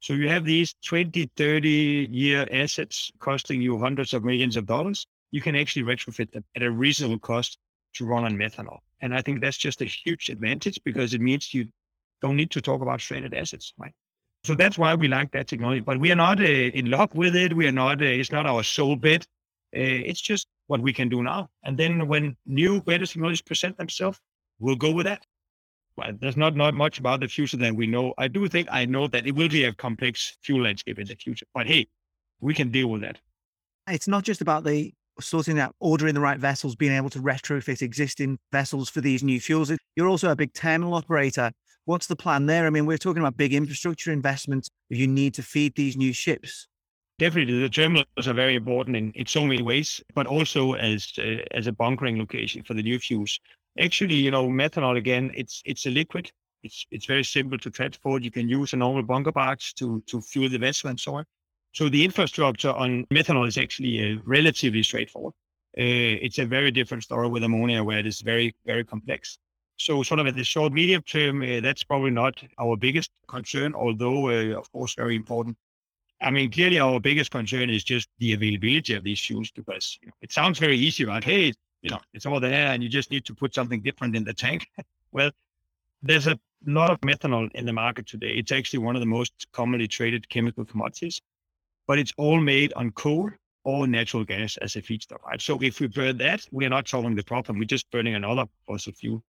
So 0.01 0.13
you 0.13 0.29
have 0.29 0.45
these 0.45 0.75
20, 0.85 1.31
30 1.37 2.09
year 2.11 2.47
assets 2.53 3.11
costing 3.19 3.61
you 3.61 3.79
hundreds 3.79 4.15
of 4.15 4.25
millions 4.25 4.57
of 4.57 4.67
dollars. 4.67 5.07
You 5.31 5.41
can 5.41 5.57
actually 5.57 5.83
retrofit 5.83 6.31
them 6.31 6.45
at 6.55 6.63
a 6.63 6.71
reasonable 6.71 7.19
cost 7.19 7.59
to 7.95 8.07
run 8.07 8.25
on 8.25 8.37
methanol. 8.37 8.79
And 9.01 9.15
I 9.15 9.23
think 9.23 9.41
that's 9.41 9.57
just 9.57 9.83
a 9.83 9.85
huge 9.85 10.29
advantage 10.29 10.81
because 10.85 11.15
it 11.15 11.21
means 11.21 11.53
you 11.53 11.69
don't 12.23 12.37
need 12.37 12.51
to 12.53 12.61
talk 12.61 12.81
about 12.81 13.01
stranded 13.01 13.35
assets, 13.35 13.73
right? 13.79 13.93
So 14.45 14.55
that's 14.55 14.79
why 14.79 14.95
we 14.95 15.09
like 15.09 15.33
that 15.33 15.49
technology. 15.49 15.81
But 15.81 15.99
we 15.99 16.13
are 16.13 16.17
not 16.17 16.41
uh, 16.41 16.45
in 16.45 16.91
love 16.91 17.15
with 17.15 17.35
it. 17.35 17.55
We 17.55 17.67
are 17.67 17.73
not, 17.73 18.01
uh, 18.01 18.05
it's 18.05 18.33
not 18.33 18.47
our 18.47 18.63
sole 18.63 18.97
bet. 18.97 19.23
Uh, 19.77 20.07
it's 20.11 20.21
just 20.21 20.47
what 20.69 20.81
we 20.81 20.93
can 20.93 21.09
do 21.09 21.23
now. 21.23 21.51
And 21.65 21.77
then 21.77 22.09
when 22.09 22.37
new 22.47 22.81
better 22.81 23.05
technologies 23.05 23.43
present 23.43 23.77
themselves, 23.77 24.21
we'll 24.59 24.77
go 24.77 24.93
with 24.93 25.07
that 25.07 25.27
well, 25.99 26.13
there's 26.21 26.37
not, 26.37 26.55
not 26.55 26.75
much 26.75 27.01
about 27.01 27.19
the 27.21 27.27
future 27.27 27.57
that 27.57 27.75
we 27.75 27.89
know. 27.89 28.15
I 28.17 28.29
do 28.29 28.47
think 28.47 28.69
I 28.71 28.85
know 28.85 29.09
that 29.09 29.27
it 29.27 29.33
will 29.33 29.49
be 29.49 29.65
a 29.65 29.73
complex 29.73 30.37
fuel 30.43 30.63
landscape 30.63 30.99
in 31.01 31.09
the 31.09 31.17
future, 31.17 31.45
but 31.53 31.67
hey, 31.67 31.89
we 32.41 32.55
can 32.55 32.71
deal 32.71 32.87
with 32.87 33.01
that. 33.03 33.19
It's 33.89 34.07
not 34.07 34.23
just 34.23 34.41
about 34.41 34.63
the 34.63 34.95
sorting 35.21 35.59
out, 35.59 35.75
ordering 35.81 36.15
the 36.15 36.21
right 36.21 36.39
vessels, 36.39 36.77
being 36.77 36.93
able 36.93 37.11
to 37.11 37.19
retrofit 37.19 37.83
existing 37.83 38.39
vessels 38.53 38.89
for 38.89 39.01
these 39.01 39.25
new 39.25 39.41
fuels. 39.41 39.73
You're 39.97 40.07
also 40.07 40.31
a 40.31 40.37
big 40.37 40.55
terminal 40.55 40.95
operator. 40.95 41.51
What's 41.85 42.07
the 42.07 42.15
plan 42.15 42.47
there? 42.47 42.67
I 42.67 42.71
mean, 42.71 42.87
we're 42.87 42.97
talking 42.97 43.21
about 43.21 43.37
big 43.37 43.53
infrastructure 43.53 44.13
investments 44.13 44.69
you 44.89 45.09
need 45.09 45.35
to 45.35 45.43
feed 45.43 45.75
these 45.75 45.97
new 45.97 46.13
ships. 46.13 46.69
Definitely, 47.19 47.59
the 47.59 47.69
terminals 47.69 48.29
are 48.29 48.33
very 48.33 48.55
important 48.55 48.97
in, 48.97 49.11
in 49.13 49.27
so 49.27 49.45
many 49.45 49.61
ways, 49.61 50.01
but 50.15 50.27
also 50.29 50.75
as 50.75 51.13
uh, 51.19 51.43
as 51.51 51.67
a 51.67 51.73
bunkering 51.73 52.17
location 52.17 52.63
for 52.63 52.75
the 52.75 52.83
new 52.83 52.99
fuels. 53.01 53.41
Actually, 53.81 54.15
you 54.15 54.31
know, 54.31 54.49
methanol 54.49 54.97
again, 54.97 55.33
it's 55.35 55.61
it's 55.65 55.87
a 55.87 55.91
liquid. 55.91 56.31
It's 56.63 56.87
it's 56.93 57.07
very 57.07 57.25
simple 57.25 57.59
to 57.59 57.71
transport. 57.71 58.23
You 58.23 58.31
can 58.31 58.49
use 58.49 58.73
a 58.73 58.77
normal 58.77 59.03
bunker 59.03 59.33
barge 59.33 59.75
to 59.75 60.01
to 60.07 60.21
fuel 60.21 60.49
the 60.49 60.59
vessel 60.59 60.91
and 60.91 61.01
so 61.01 61.17
on. 61.17 61.25
So 61.73 61.89
the 61.89 62.05
infrastructure 62.05 62.71
on 62.71 63.05
methanol 63.13 63.49
is 63.49 63.59
actually 63.59 63.95
uh, 64.13 64.21
relatively 64.25 64.85
straightforward. 64.85 65.35
Uh, 65.77 66.23
it's 66.25 66.39
a 66.39 66.47
very 66.47 66.71
different 66.71 67.03
story 67.03 67.29
with 67.29 67.43
ammonia, 67.43 67.83
where 67.83 67.99
it 67.99 68.07
is 68.07 68.21
very 68.21 68.55
very 68.65 68.85
complex. 68.85 69.39
So 69.77 70.05
sort 70.05 70.21
of 70.21 70.29
at 70.29 70.37
the 70.37 70.45
short 70.45 70.73
medium 70.73 71.03
term, 71.03 71.43
uh, 71.43 71.61
that's 71.61 71.83
probably 71.83 72.11
not 72.13 72.43
our 72.61 72.77
biggest 72.77 73.11
concern, 73.27 73.75
although 73.75 74.31
uh, 74.31 74.59
of 74.59 74.71
course 74.71 74.95
very 74.95 75.17
important. 75.17 75.57
I 76.21 76.31
mean, 76.31 76.51
clearly 76.51 76.81
our 76.81 76.99
biggest 76.99 77.31
concern 77.31 77.71
is 77.71 77.85
just 77.85 78.09
the 78.19 78.33
availability 78.33 78.95
of 78.95 79.05
these 79.05 79.21
fuels 79.21 79.51
because 79.53 79.99
you 80.03 80.09
know, 80.09 80.15
it 80.21 80.33
sounds 80.33 80.59
very 80.59 80.77
easy, 80.77 81.05
right? 81.05 81.23
Hey, 81.23 81.53
you 81.83 81.91
know, 81.91 82.01
it's 82.13 82.27
all 82.27 82.41
there 82.41 82.69
and 82.69 82.83
you 82.83 82.89
just 82.89 83.11
need 83.11 83.25
to 83.27 83.35
put 83.35 83.55
something 83.55 83.81
different 83.81 84.17
in 84.17 84.25
the 84.25 84.35
tank. 84.35 84.67
well, 85.13 85.31
there's 86.03 86.27
a 86.27 86.39
lot 86.67 86.91
of 86.91 87.01
methanol 87.01 87.49
in 87.55 87.67
the 87.67 87.73
market 87.73 88.07
today. 88.07 88.33
It's 88.37 88.53
actually 88.53 88.81
one 88.81 88.97
of 88.97 89.01
the 89.01 89.07
most 89.07 89.47
commonly 89.53 89.87
traded 89.87 90.29
chemical 90.29 90.65
commodities, 90.65 91.21
but 91.87 91.99
it's 91.99 92.13
all 92.17 92.41
made 92.41 92.73
on 92.75 92.91
coal 92.93 93.31
or 93.65 93.87
natural 93.87 94.25
gas 94.25 94.57
as 94.59 94.77
a 94.77 94.83
feedstock, 94.83 95.23
right? 95.25 95.41
So 95.41 95.59
if 95.63 95.81
we 95.81 95.87
burn 95.87 96.19
that, 96.19 96.47
we 96.51 96.65
are 96.67 96.71
not 96.71 96.89
solving 96.89 97.15
the 97.15 97.23
problem. 97.23 97.59
We're 97.59 97.65
just 97.65 97.91
burning 97.91 98.15
another 98.15 98.47
fossil 98.67 98.93
fuel. 98.93 99.23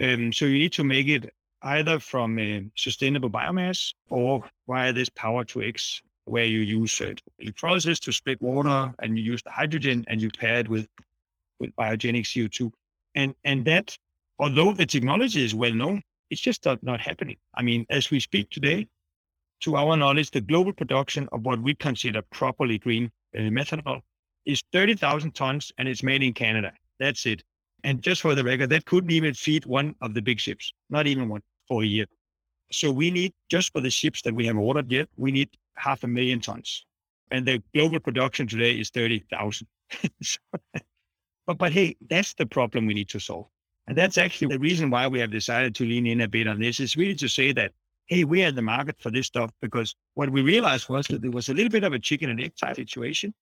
Um, 0.00 0.32
so 0.32 0.44
you 0.44 0.58
need 0.58 0.72
to 0.74 0.84
make 0.84 1.08
it 1.08 1.32
either 1.62 1.98
from 1.98 2.38
a 2.38 2.64
sustainable 2.76 3.30
biomass 3.30 3.94
or 4.10 4.44
via 4.66 4.92
this 4.92 5.08
power 5.08 5.44
to 5.44 5.62
X, 5.62 6.02
where 6.32 6.46
you 6.46 6.60
use 6.60 6.98
uh, 7.00 7.12
electrolysis 7.38 8.00
to 8.00 8.10
split 8.10 8.40
water 8.40 8.80
and 9.00 9.18
you 9.18 9.22
use 9.32 9.42
the 9.42 9.50
hydrogen 9.50 10.02
and 10.08 10.22
you 10.22 10.30
pair 10.30 10.60
it 10.60 10.68
with 10.68 10.86
with 11.62 11.74
biogenic 11.76 12.24
CO2. 12.24 12.70
And, 13.14 13.34
and 13.44 13.64
that, 13.66 13.96
although 14.38 14.72
the 14.72 14.86
technology 14.86 15.44
is 15.44 15.54
well 15.54 15.72
known, 15.72 16.02
it's 16.30 16.40
just 16.40 16.64
not, 16.64 16.82
not 16.82 17.00
happening. 17.00 17.36
I 17.54 17.62
mean, 17.62 17.86
as 17.88 18.10
we 18.10 18.18
speak 18.20 18.50
today, 18.50 18.88
to 19.60 19.76
our 19.76 19.96
knowledge, 19.96 20.30
the 20.30 20.40
global 20.40 20.72
production 20.72 21.28
of 21.32 21.44
what 21.44 21.60
we 21.62 21.74
consider 21.74 22.20
properly 22.22 22.78
green 22.78 23.10
uh, 23.36 23.40
methanol 23.58 24.00
is 24.44 24.62
30,000 24.72 25.32
tons 25.32 25.70
and 25.78 25.86
it's 25.86 26.02
made 26.02 26.22
in 26.22 26.32
Canada. 26.32 26.72
That's 26.98 27.26
it. 27.26 27.42
And 27.84 28.02
just 28.02 28.22
for 28.22 28.34
the 28.34 28.42
record, 28.42 28.70
that 28.70 28.86
couldn't 28.86 29.12
even 29.12 29.34
feed 29.34 29.66
one 29.66 29.94
of 30.00 30.14
the 30.14 30.22
big 30.22 30.40
ships, 30.40 30.72
not 30.90 31.06
even 31.06 31.28
one 31.28 31.42
for 31.68 31.82
a 31.82 31.86
year. 31.86 32.06
So 32.72 32.90
we 32.90 33.10
need, 33.10 33.32
just 33.50 33.70
for 33.72 33.80
the 33.80 33.90
ships 33.90 34.22
that 34.22 34.34
we 34.34 34.46
have 34.46 34.56
ordered 34.56 34.90
yet, 34.90 35.08
we 35.16 35.30
need 35.30 35.50
half 35.76 36.04
a 36.04 36.08
million 36.08 36.40
tons. 36.40 36.84
And 37.30 37.46
the 37.46 37.62
global 37.74 38.00
production 38.00 38.46
today 38.46 38.78
is 38.78 38.90
30,000. 38.90 39.66
so, 40.22 40.38
but, 41.46 41.58
but 41.58 41.72
hey, 41.72 41.96
that's 42.08 42.34
the 42.34 42.46
problem 42.46 42.86
we 42.86 42.94
need 42.94 43.08
to 43.10 43.20
solve. 43.20 43.46
And 43.86 43.96
that's 43.96 44.18
actually 44.18 44.48
the 44.48 44.58
reason 44.58 44.90
why 44.90 45.08
we 45.08 45.18
have 45.18 45.30
decided 45.30 45.74
to 45.76 45.84
lean 45.84 46.06
in 46.06 46.20
a 46.20 46.28
bit 46.28 46.46
on 46.46 46.60
this 46.60 46.78
is 46.78 46.96
really 46.96 47.16
to 47.16 47.28
say 47.28 47.52
that, 47.52 47.72
hey, 48.06 48.24
we 48.24 48.44
are 48.44 48.48
in 48.48 48.54
the 48.54 48.62
market 48.62 48.96
for 49.00 49.10
this 49.10 49.26
stuff 49.26 49.50
because 49.60 49.94
what 50.14 50.30
we 50.30 50.42
realized 50.42 50.88
was 50.88 51.06
that 51.08 51.22
there 51.22 51.30
was 51.30 51.48
a 51.48 51.54
little 51.54 51.70
bit 51.70 51.84
of 51.84 51.92
a 51.92 51.98
chicken 51.98 52.30
and 52.30 52.40
egg 52.40 52.54
type 52.56 52.76
situation 52.76 53.34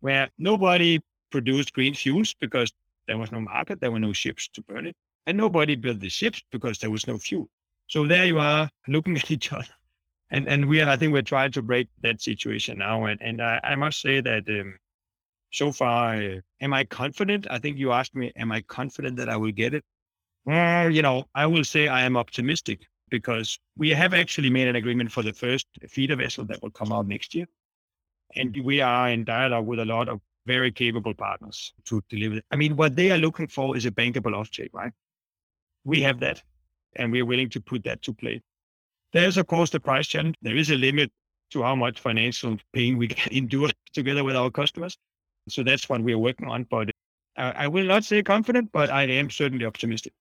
where 0.00 0.30
nobody 0.38 1.00
produced 1.30 1.72
green 1.72 1.94
fuels 1.94 2.34
because 2.34 2.72
there 3.06 3.18
was 3.18 3.32
no 3.32 3.40
market, 3.40 3.80
there 3.80 3.90
were 3.90 3.98
no 3.98 4.12
ships 4.12 4.48
to 4.54 4.62
burn 4.62 4.86
it, 4.86 4.96
and 5.26 5.36
nobody 5.36 5.76
built 5.76 6.00
the 6.00 6.08
ships 6.08 6.42
because 6.50 6.78
there 6.78 6.90
was 6.90 7.06
no 7.06 7.18
fuel. 7.18 7.48
So 7.88 8.06
there 8.06 8.24
you 8.24 8.38
are 8.38 8.70
looking 8.88 9.16
at 9.16 9.30
each 9.30 9.52
other. 9.52 9.66
And 10.32 10.48
and 10.48 10.66
we 10.66 10.80
are, 10.80 10.88
I 10.88 10.96
think 10.96 11.12
we're 11.12 11.22
trying 11.22 11.52
to 11.52 11.62
break 11.62 11.88
that 12.02 12.20
situation 12.22 12.78
now. 12.78 13.04
And 13.04 13.20
and 13.22 13.40
I, 13.40 13.60
I 13.62 13.74
must 13.76 14.00
say 14.00 14.20
that 14.22 14.48
um, 14.48 14.78
so 15.52 15.70
far, 15.70 16.14
uh, 16.16 16.40
am 16.60 16.72
I 16.72 16.84
confident? 16.84 17.46
I 17.50 17.58
think 17.58 17.76
you 17.76 17.92
asked 17.92 18.16
me, 18.16 18.32
am 18.34 18.50
I 18.50 18.62
confident 18.62 19.16
that 19.18 19.28
I 19.28 19.36
will 19.36 19.52
get 19.52 19.74
it? 19.74 19.84
Well, 20.46 20.90
you 20.90 21.02
know, 21.02 21.24
I 21.34 21.46
will 21.46 21.64
say 21.64 21.86
I 21.86 22.02
am 22.02 22.16
optimistic 22.16 22.80
because 23.10 23.58
we 23.76 23.90
have 23.90 24.14
actually 24.14 24.48
made 24.48 24.68
an 24.68 24.76
agreement 24.76 25.12
for 25.12 25.22
the 25.22 25.34
first 25.34 25.66
feeder 25.88 26.16
vessel 26.16 26.46
that 26.46 26.62
will 26.62 26.70
come 26.70 26.92
out 26.92 27.06
next 27.06 27.34
year. 27.34 27.46
And 28.34 28.56
we 28.64 28.80
are 28.80 29.10
in 29.10 29.24
dialogue 29.24 29.66
with 29.66 29.80
a 29.80 29.84
lot 29.84 30.08
of 30.08 30.20
very 30.46 30.72
capable 30.72 31.12
partners 31.14 31.74
to 31.84 32.02
deliver. 32.08 32.40
I 32.50 32.56
mean, 32.56 32.74
what 32.74 32.96
they 32.96 33.10
are 33.10 33.18
looking 33.18 33.48
for 33.48 33.76
is 33.76 33.84
a 33.84 33.90
bankable 33.90 34.32
offtake, 34.32 34.70
right? 34.72 34.92
We 35.84 36.00
have 36.02 36.20
that, 36.20 36.42
and 36.96 37.12
we're 37.12 37.26
willing 37.26 37.50
to 37.50 37.60
put 37.60 37.84
that 37.84 38.00
to 38.02 38.14
play. 38.14 38.40
There's, 39.12 39.36
of 39.36 39.46
course, 39.46 39.70
the 39.70 39.80
price 39.80 40.06
challenge. 40.06 40.36
There 40.42 40.56
is 40.56 40.70
a 40.70 40.76
limit 40.76 41.10
to 41.50 41.62
how 41.62 41.74
much 41.74 42.00
financial 42.00 42.56
pain 42.72 42.96
we 42.96 43.08
can 43.08 43.32
endure 43.32 43.70
together 43.92 44.24
with 44.24 44.36
our 44.36 44.50
customers. 44.50 44.96
So 45.48 45.62
that's 45.62 45.88
what 45.88 46.02
we're 46.02 46.18
working 46.18 46.48
on. 46.48 46.64
But 46.64 46.90
uh, 47.36 47.52
I 47.54 47.68
will 47.68 47.84
not 47.84 48.04
say 48.04 48.22
confident, 48.22 48.70
but 48.72 48.90
I 48.90 49.04
am 49.04 49.30
certainly 49.30 49.64
optimistic. 49.64 50.12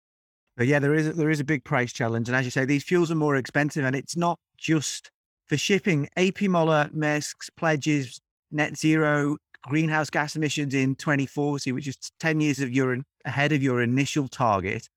But 0.58 0.68
yeah, 0.68 0.80
there 0.80 0.94
is 0.94 1.16
there 1.16 1.30
is 1.30 1.40
a 1.40 1.46
big 1.46 1.64
price 1.64 1.94
challenge, 1.94 2.28
and 2.28 2.36
as 2.36 2.44
you 2.44 2.52
say, 2.52 2.66
these 2.66 2.84
fuels 2.84 3.10
are 3.10 3.16
more 3.16 3.38
expensive, 3.38 3.86
and 3.86 3.96
it's 3.96 4.18
not 4.18 4.38
just 4.58 5.10
for 5.48 5.56
shipping. 5.58 6.10
AP 6.18 6.42
Moller 6.44 6.90
Maersk's 6.94 7.50
pledges 7.50 8.20
net 8.52 8.78
zero 8.78 9.38
greenhouse 9.64 10.10
gas 10.10 10.36
emissions 10.36 10.74
in 10.74 10.96
2040, 10.96 11.72
which 11.72 11.88
is 11.88 11.96
10 12.20 12.42
years 12.42 12.60
of 12.60 12.72
your 12.72 12.98
ahead 13.26 13.52
of 13.52 13.62
your 13.62 13.82
initial 13.82 14.28
target. 14.28 14.90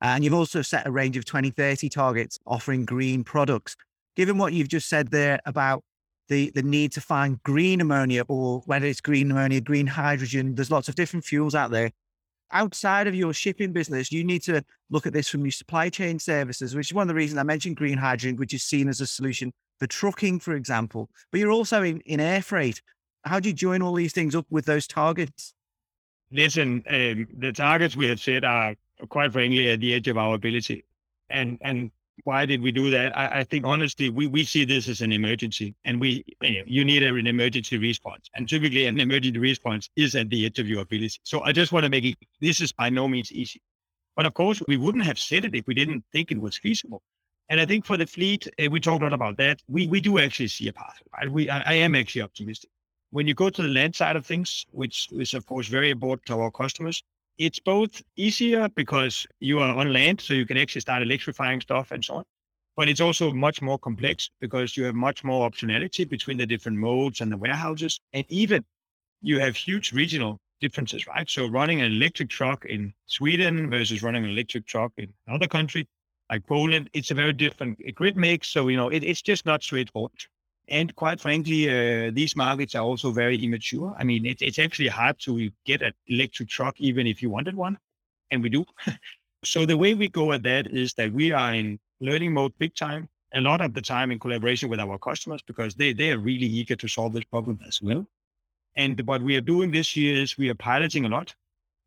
And 0.00 0.22
you've 0.22 0.34
also 0.34 0.62
set 0.62 0.86
a 0.86 0.90
range 0.90 1.16
of 1.16 1.24
2030 1.24 1.88
targets 1.88 2.38
offering 2.46 2.84
green 2.84 3.24
products. 3.24 3.76
Given 4.16 4.38
what 4.38 4.52
you've 4.52 4.68
just 4.68 4.88
said 4.88 5.10
there 5.10 5.40
about 5.44 5.82
the, 6.28 6.50
the 6.54 6.62
need 6.62 6.92
to 6.92 7.00
find 7.00 7.42
green 7.42 7.80
ammonia 7.80 8.24
or 8.28 8.62
whether 8.66 8.86
it's 8.86 9.00
green 9.00 9.30
ammonia, 9.30 9.60
green 9.60 9.86
hydrogen. 9.86 10.54
There's 10.54 10.70
lots 10.70 10.88
of 10.88 10.94
different 10.94 11.24
fuels 11.24 11.54
out 11.54 11.70
there. 11.70 11.90
Outside 12.50 13.06
of 13.06 13.14
your 13.14 13.34
shipping 13.34 13.72
business, 13.72 14.10
you 14.10 14.24
need 14.24 14.42
to 14.44 14.62
look 14.90 15.06
at 15.06 15.12
this 15.12 15.28
from 15.28 15.44
your 15.44 15.50
supply 15.50 15.90
chain 15.90 16.18
services, 16.18 16.74
which 16.74 16.88
is 16.88 16.94
one 16.94 17.02
of 17.02 17.08
the 17.08 17.14
reasons 17.14 17.38
I 17.38 17.42
mentioned 17.42 17.76
green 17.76 17.98
hydrogen, 17.98 18.36
which 18.36 18.54
is 18.54 18.62
seen 18.62 18.88
as 18.88 19.00
a 19.00 19.06
solution 19.06 19.52
for 19.78 19.86
trucking, 19.86 20.40
for 20.40 20.54
example. 20.54 21.10
But 21.30 21.40
you're 21.40 21.50
also 21.50 21.82
in, 21.82 22.00
in 22.00 22.20
air 22.20 22.40
freight. 22.40 22.80
How 23.24 23.40
do 23.40 23.48
you 23.48 23.54
join 23.54 23.82
all 23.82 23.94
these 23.94 24.12
things 24.12 24.34
up 24.34 24.46
with 24.48 24.64
those 24.64 24.86
targets? 24.86 25.52
Listen, 26.30 26.82
um, 26.88 27.26
the 27.36 27.52
targets 27.52 27.96
we 27.96 28.08
have 28.08 28.20
set 28.20 28.44
are 28.44 28.74
quite 29.08 29.32
frankly 29.32 29.70
at 29.70 29.80
the 29.80 29.94
edge 29.94 30.08
of 30.08 30.18
our 30.18 30.34
ability. 30.34 30.84
And 31.30 31.58
and 31.60 31.90
why 32.24 32.46
did 32.46 32.62
we 32.62 32.72
do 32.72 32.90
that? 32.90 33.16
I, 33.16 33.40
I, 33.40 33.44
think 33.44 33.64
honestly, 33.64 34.10
we, 34.10 34.26
we 34.26 34.44
see 34.44 34.64
this 34.64 34.88
as 34.88 35.00
an 35.00 35.12
emergency 35.12 35.74
and 35.84 36.00
we, 36.00 36.24
you 36.40 36.84
need 36.84 37.02
an 37.02 37.26
emergency 37.26 37.78
response. 37.78 38.28
And 38.34 38.48
typically 38.48 38.86
an 38.86 38.98
emergency 38.98 39.38
response 39.38 39.88
is 39.96 40.14
at 40.14 40.28
the 40.30 40.46
edge 40.46 40.58
of 40.58 40.68
your 40.68 40.82
ability. 40.82 41.20
So 41.22 41.42
I 41.42 41.52
just 41.52 41.72
want 41.72 41.84
to 41.84 41.90
make 41.90 42.04
it, 42.04 42.16
this 42.40 42.60
is 42.60 42.72
by 42.72 42.90
no 42.90 43.08
means 43.08 43.32
easy. 43.32 43.60
But 44.16 44.26
of 44.26 44.34
course, 44.34 44.60
we 44.66 44.76
wouldn't 44.76 45.04
have 45.04 45.18
said 45.18 45.44
it 45.44 45.54
if 45.54 45.66
we 45.66 45.74
didn't 45.74 46.04
think 46.12 46.32
it 46.32 46.40
was 46.40 46.58
feasible. 46.58 47.02
And 47.48 47.60
I 47.60 47.66
think 47.66 47.86
for 47.86 47.96
the 47.96 48.06
fleet, 48.06 48.48
uh, 48.60 48.68
we 48.70 48.80
talked 48.80 49.02
a 49.02 49.06
lot 49.06 49.12
about 49.12 49.36
that. 49.38 49.62
We, 49.68 49.86
we 49.86 50.00
do 50.00 50.18
actually 50.18 50.48
see 50.48 50.68
a 50.68 50.72
path, 50.72 51.00
right? 51.16 51.30
We, 51.30 51.48
I, 51.48 51.60
I 51.60 51.74
am 51.74 51.94
actually 51.94 52.22
optimistic. 52.22 52.70
When 53.10 53.26
you 53.26 53.34
go 53.34 53.48
to 53.48 53.62
the 53.62 53.68
land 53.68 53.94
side 53.96 54.16
of 54.16 54.26
things, 54.26 54.66
which 54.70 55.08
is 55.12 55.32
of 55.32 55.46
course 55.46 55.68
very 55.68 55.90
important 55.90 56.26
to 56.26 56.40
our 56.40 56.50
customers, 56.50 57.02
it's 57.38 57.60
both 57.60 58.02
easier 58.16 58.68
because 58.74 59.26
you 59.40 59.60
are 59.60 59.74
on 59.76 59.92
land, 59.92 60.20
so 60.20 60.34
you 60.34 60.46
can 60.46 60.56
actually 60.56 60.80
start 60.80 61.02
electrifying 61.02 61.60
stuff 61.60 61.92
and 61.92 62.04
so 62.04 62.16
on. 62.16 62.24
But 62.76 62.88
it's 62.88 63.00
also 63.00 63.32
much 63.32 63.60
more 63.62 63.78
complex 63.78 64.30
because 64.40 64.76
you 64.76 64.84
have 64.84 64.94
much 64.94 65.24
more 65.24 65.48
optionality 65.48 66.08
between 66.08 66.36
the 66.36 66.46
different 66.46 66.78
modes 66.78 67.20
and 67.20 67.30
the 67.32 67.36
warehouses. 67.36 68.00
And 68.12 68.24
even 68.28 68.64
you 69.22 69.40
have 69.40 69.56
huge 69.56 69.92
regional 69.92 70.38
differences, 70.60 71.06
right? 71.06 71.28
So 71.28 71.46
running 71.46 71.80
an 71.80 71.92
electric 71.92 72.28
truck 72.28 72.64
in 72.64 72.92
Sweden 73.06 73.70
versus 73.70 74.02
running 74.02 74.24
an 74.24 74.30
electric 74.30 74.66
truck 74.66 74.92
in 74.96 75.12
another 75.26 75.48
country 75.48 75.88
like 76.30 76.46
Poland, 76.46 76.90
it's 76.92 77.10
a 77.10 77.14
very 77.14 77.32
different 77.32 77.78
grid 77.94 78.16
mix. 78.16 78.48
So, 78.48 78.68
you 78.68 78.76
know, 78.76 78.88
it, 78.88 79.02
it's 79.02 79.22
just 79.22 79.46
not 79.46 79.62
straightforward. 79.62 80.12
And 80.68 80.94
quite 80.94 81.20
frankly, 81.20 81.68
uh, 81.68 82.10
these 82.12 82.36
markets 82.36 82.74
are 82.74 82.82
also 82.82 83.10
very 83.10 83.42
immature. 83.42 83.94
I 83.98 84.04
mean, 84.04 84.26
it, 84.26 84.42
it's 84.42 84.58
actually 84.58 84.88
hard 84.88 85.18
to 85.20 85.50
get 85.64 85.82
an 85.82 85.92
electric 86.08 86.50
truck, 86.50 86.78
even 86.78 87.06
if 87.06 87.22
you 87.22 87.30
wanted 87.30 87.54
one, 87.54 87.78
and 88.30 88.42
we 88.42 88.50
do. 88.50 88.64
so 89.44 89.64
the 89.64 89.76
way 89.76 89.94
we 89.94 90.08
go 90.08 90.32
at 90.32 90.42
that 90.42 90.66
is 90.66 90.92
that 90.94 91.12
we 91.12 91.32
are 91.32 91.54
in 91.54 91.78
learning 92.00 92.34
mode 92.34 92.52
big 92.58 92.74
time, 92.74 93.08
a 93.34 93.40
lot 93.40 93.60
of 93.60 93.72
the 93.72 93.80
time 93.80 94.10
in 94.10 94.18
collaboration 94.18 94.68
with 94.68 94.80
our 94.80 94.98
customers 94.98 95.42
because 95.42 95.74
they, 95.74 95.92
they 95.92 96.10
are 96.12 96.18
really 96.18 96.46
eager 96.46 96.76
to 96.76 96.88
solve 96.88 97.12
this 97.14 97.24
problem 97.24 97.58
as 97.66 97.80
well. 97.80 98.06
And 98.76 99.00
what 99.06 99.22
we 99.22 99.36
are 99.36 99.40
doing 99.40 99.70
this 99.70 99.96
year 99.96 100.22
is 100.22 100.36
we 100.36 100.50
are 100.50 100.54
piloting 100.54 101.04
a 101.04 101.08
lot, 101.08 101.34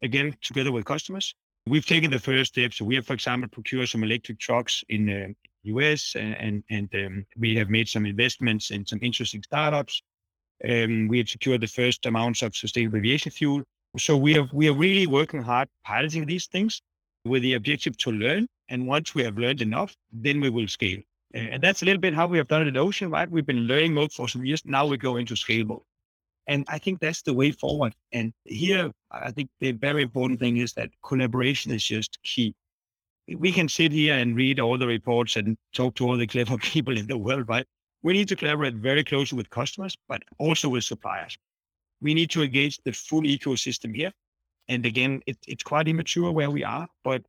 again, 0.01 0.35
together 0.41 0.71
with 0.71 0.85
customers. 0.85 1.35
We've 1.67 1.85
taken 1.85 2.09
the 2.09 2.19
first 2.19 2.53
steps. 2.53 2.77
So, 2.77 2.85
we 2.85 2.95
have, 2.95 3.05
for 3.05 3.13
example, 3.13 3.47
procured 3.47 3.89
some 3.89 4.03
electric 4.03 4.39
trucks 4.39 4.83
in 4.89 5.09
uh, 5.09 5.27
US, 5.63 6.15
and 6.15 6.63
and 6.69 6.89
um, 6.95 7.26
we 7.38 7.56
have 7.56 7.69
made 7.69 7.88
some 7.88 8.06
investments 8.06 8.71
in 8.71 8.86
some 8.86 9.00
interesting 9.02 9.43
startups. 9.43 10.02
Um, 10.67 11.08
we 11.08 11.17
have 11.19 11.30
secured 11.30 11.62
the 11.62 11.67
first 11.67 12.06
amounts 12.06 12.41
of 12.41 12.56
sustainable 12.56 12.97
aviation 12.97 13.32
fuel. 13.32 13.63
So 13.97 14.15
we 14.15 14.38
are 14.38 14.47
we 14.54 14.69
are 14.69 14.74
really 14.74 15.08
working 15.08 15.41
hard 15.41 15.67
piloting 15.86 16.26
these 16.26 16.47
things 16.47 16.82
with 17.26 17.41
the 17.43 17.54
objective 17.54 17.97
to 17.97 18.12
learn. 18.12 18.47
And 18.69 18.88
once 18.88 19.13
we 19.13 19.24
have 19.24 19.38
learned 19.38 19.62
enough, 19.62 19.95
then 20.12 20.39
we 20.39 20.50
will 20.50 20.67
scale. 20.67 21.00
And 21.34 21.62
that's 21.62 21.82
a 21.82 21.86
little 21.86 22.02
bit 22.02 22.13
how 22.13 22.28
we 22.28 22.38
have 22.38 22.47
done 22.47 22.63
it 22.63 22.67
in 22.67 22.78
Ocean, 22.78 23.10
right? 23.10 23.30
We've 23.30 23.45
been 23.45 23.67
learning 23.67 23.93
mode 23.93 24.12
for 24.12 24.28
some 24.28 24.45
years. 24.45 24.63
Now 24.65 24.86
we 24.86 24.97
go 24.97 25.17
into 25.17 25.36
scale 25.36 25.65
mode. 25.65 25.82
And 26.47 26.65
I 26.67 26.80
think 26.80 27.00
that's 27.00 27.21
the 27.21 27.34
way 27.34 27.52
forward. 27.52 27.93
And 28.12 28.34
here, 28.45 28.91
I 29.12 29.32
think 29.32 29.50
the 29.60 29.71
very 29.74 30.04
important 30.04 30.39
thing 30.39 30.58
is 30.58 30.74
that 30.74 30.89
collaboration 31.04 31.71
is 31.71 31.84
just 31.84 32.17
key 32.24 32.54
we 33.35 33.51
can 33.51 33.67
sit 33.69 33.91
here 33.91 34.15
and 34.15 34.35
read 34.35 34.59
all 34.59 34.77
the 34.77 34.87
reports 34.87 35.35
and 35.35 35.57
talk 35.73 35.95
to 35.95 36.07
all 36.07 36.17
the 36.17 36.27
clever 36.27 36.57
people 36.61 36.97
in 36.97 37.07
the 37.07 37.17
world, 37.17 37.47
right? 37.47 37.65
We 38.03 38.13
need 38.13 38.27
to 38.29 38.35
collaborate 38.35 38.75
very 38.75 39.03
closely 39.03 39.37
with 39.37 39.49
customers, 39.49 39.95
but 40.07 40.23
also 40.39 40.69
with 40.69 40.83
suppliers. 40.83 41.37
We 42.01 42.13
need 42.13 42.31
to 42.31 42.43
engage 42.43 42.79
the 42.83 42.93
full 42.93 43.21
ecosystem 43.21 43.95
here. 43.95 44.11
And 44.67 44.85
again, 44.85 45.21
it, 45.27 45.37
it's 45.47 45.63
quite 45.63 45.87
immature 45.87 46.31
where 46.31 46.49
we 46.49 46.63
are, 46.63 46.87
but 47.03 47.23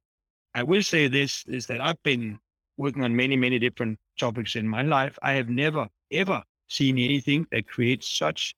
I 0.55 0.63
will 0.63 0.83
say 0.83 1.09
this 1.09 1.45
is 1.47 1.67
that 1.67 1.81
I've 1.81 2.03
been 2.03 2.39
working 2.77 3.05
on 3.05 3.15
many, 3.15 3.37
many 3.37 3.59
different 3.59 3.99
topics 4.19 4.57
in 4.57 4.67
my 4.69 4.83
life. 4.83 5.19
I 5.23 5.33
have 5.33 5.49
never, 5.49 5.89
ever 6.11 6.43
seen 6.69 6.99
anything 6.99 7.47
that 7.53 7.67
creates 7.67 8.09
such 8.09 8.55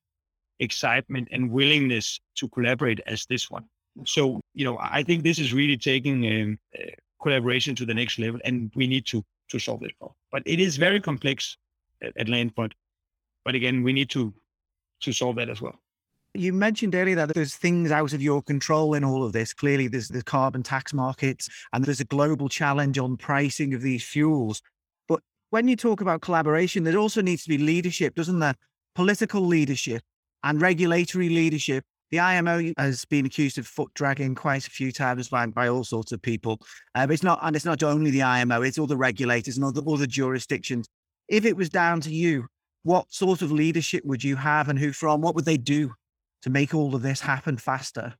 excitement 0.60 1.28
and 1.32 1.50
willingness 1.50 2.20
to 2.36 2.48
collaborate 2.48 3.00
as 3.06 3.26
this 3.26 3.50
one. 3.50 3.64
So, 4.04 4.40
you 4.54 4.64
know, 4.64 4.78
I 4.80 5.02
think 5.02 5.22
this 5.22 5.38
is 5.38 5.52
really 5.52 5.76
taking 5.76 6.26
um, 6.26 6.58
collaboration 7.24 7.74
to 7.74 7.86
the 7.86 7.94
next 7.94 8.18
level, 8.18 8.40
and 8.44 8.70
we 8.76 8.86
need 8.86 9.06
to 9.06 9.24
to 9.48 9.58
solve 9.58 9.80
this 9.80 9.92
problem. 9.98 10.16
But 10.30 10.42
it 10.46 10.60
is 10.60 10.76
very 10.76 11.00
complex 11.00 11.56
at, 12.02 12.12
at 12.16 12.28
land 12.28 12.54
point. 12.54 12.74
But 13.44 13.54
again, 13.54 13.82
we 13.82 13.92
need 13.92 14.10
to 14.10 14.32
to 15.00 15.12
solve 15.12 15.36
that 15.36 15.50
as 15.50 15.60
well. 15.60 15.80
You 16.36 16.52
mentioned 16.52 16.94
earlier 16.94 17.16
that 17.16 17.32
there's 17.32 17.54
things 17.54 17.92
out 17.92 18.12
of 18.12 18.20
your 18.20 18.42
control 18.42 18.94
in 18.94 19.04
all 19.04 19.24
of 19.24 19.32
this. 19.32 19.52
Clearly, 19.52 19.88
there's 19.88 20.08
the 20.08 20.22
carbon 20.22 20.62
tax 20.62 20.92
markets, 20.92 21.48
and 21.72 21.84
there's 21.84 22.00
a 22.00 22.04
global 22.16 22.48
challenge 22.48 22.98
on 22.98 23.16
pricing 23.16 23.72
of 23.74 23.82
these 23.82 24.04
fuels. 24.04 24.60
But 25.08 25.20
when 25.50 25.68
you 25.68 25.76
talk 25.76 26.00
about 26.00 26.22
collaboration, 26.22 26.84
there 26.84 26.98
also 26.98 27.22
needs 27.22 27.44
to 27.44 27.48
be 27.48 27.58
leadership, 27.58 28.14
doesn't 28.14 28.40
there? 28.40 28.56
Political 28.94 29.42
leadership 29.42 30.02
and 30.42 30.60
regulatory 30.60 31.28
leadership 31.28 31.84
the 32.14 32.20
IMO 32.20 32.72
has 32.78 33.04
been 33.04 33.26
accused 33.26 33.58
of 33.58 33.66
foot 33.66 33.92
dragging 33.94 34.36
quite 34.36 34.68
a 34.68 34.70
few 34.70 34.92
times 34.92 35.28
by, 35.28 35.44
by 35.46 35.66
all 35.66 35.82
sorts 35.82 36.12
of 36.12 36.22
people. 36.22 36.60
Uh, 36.94 37.08
but 37.08 37.12
it's 37.12 37.24
not, 37.24 37.40
and 37.42 37.56
it's 37.56 37.64
not 37.64 37.82
only 37.82 38.12
the 38.12 38.22
IMO; 38.22 38.62
it's 38.62 38.78
all 38.78 38.86
the 38.86 38.96
regulators 38.96 39.56
and 39.56 39.64
all 39.64 39.96
the, 39.96 40.06
jurisdictions. 40.06 40.86
If 41.26 41.44
it 41.44 41.56
was 41.56 41.68
down 41.68 42.00
to 42.02 42.14
you, 42.14 42.46
what 42.84 43.12
sort 43.12 43.42
of 43.42 43.50
leadership 43.50 44.04
would 44.04 44.22
you 44.22 44.36
have, 44.36 44.68
and 44.68 44.78
who 44.78 44.92
from? 44.92 45.22
What 45.22 45.34
would 45.34 45.44
they 45.44 45.56
do 45.56 45.92
to 46.42 46.50
make 46.50 46.72
all 46.72 46.94
of 46.94 47.02
this 47.02 47.20
happen 47.20 47.56
faster? 47.56 48.14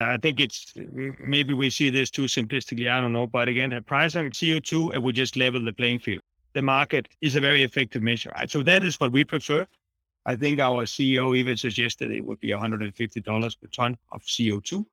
I 0.00 0.16
think 0.16 0.40
it's 0.40 0.72
maybe 1.20 1.54
we 1.54 1.70
see 1.70 1.88
this 1.88 2.10
too 2.10 2.22
simplistically. 2.24 2.90
I 2.90 3.00
don't 3.00 3.12
know, 3.12 3.28
but 3.28 3.48
again, 3.48 3.72
a 3.74 3.80
price 3.80 4.16
on 4.16 4.30
CO2 4.30 4.92
it 4.96 5.00
would 5.00 5.14
just 5.14 5.36
level 5.36 5.64
the 5.64 5.72
playing 5.72 6.00
field. 6.00 6.22
The 6.54 6.62
market 6.62 7.06
is 7.20 7.36
a 7.36 7.40
very 7.40 7.62
effective 7.62 8.02
measure, 8.02 8.32
right? 8.34 8.50
So 8.50 8.64
that 8.64 8.82
is 8.82 8.98
what 8.98 9.12
we 9.12 9.22
prefer. 9.22 9.68
I 10.26 10.36
think 10.36 10.60
our 10.60 10.84
CEO 10.84 11.36
even 11.36 11.56
suggested 11.56 12.10
it 12.10 12.24
would 12.24 12.40
be 12.40 12.48
$150 12.48 13.60
per 13.60 13.68
ton 13.68 13.96
of 14.12 14.22
CO2. 14.22 14.84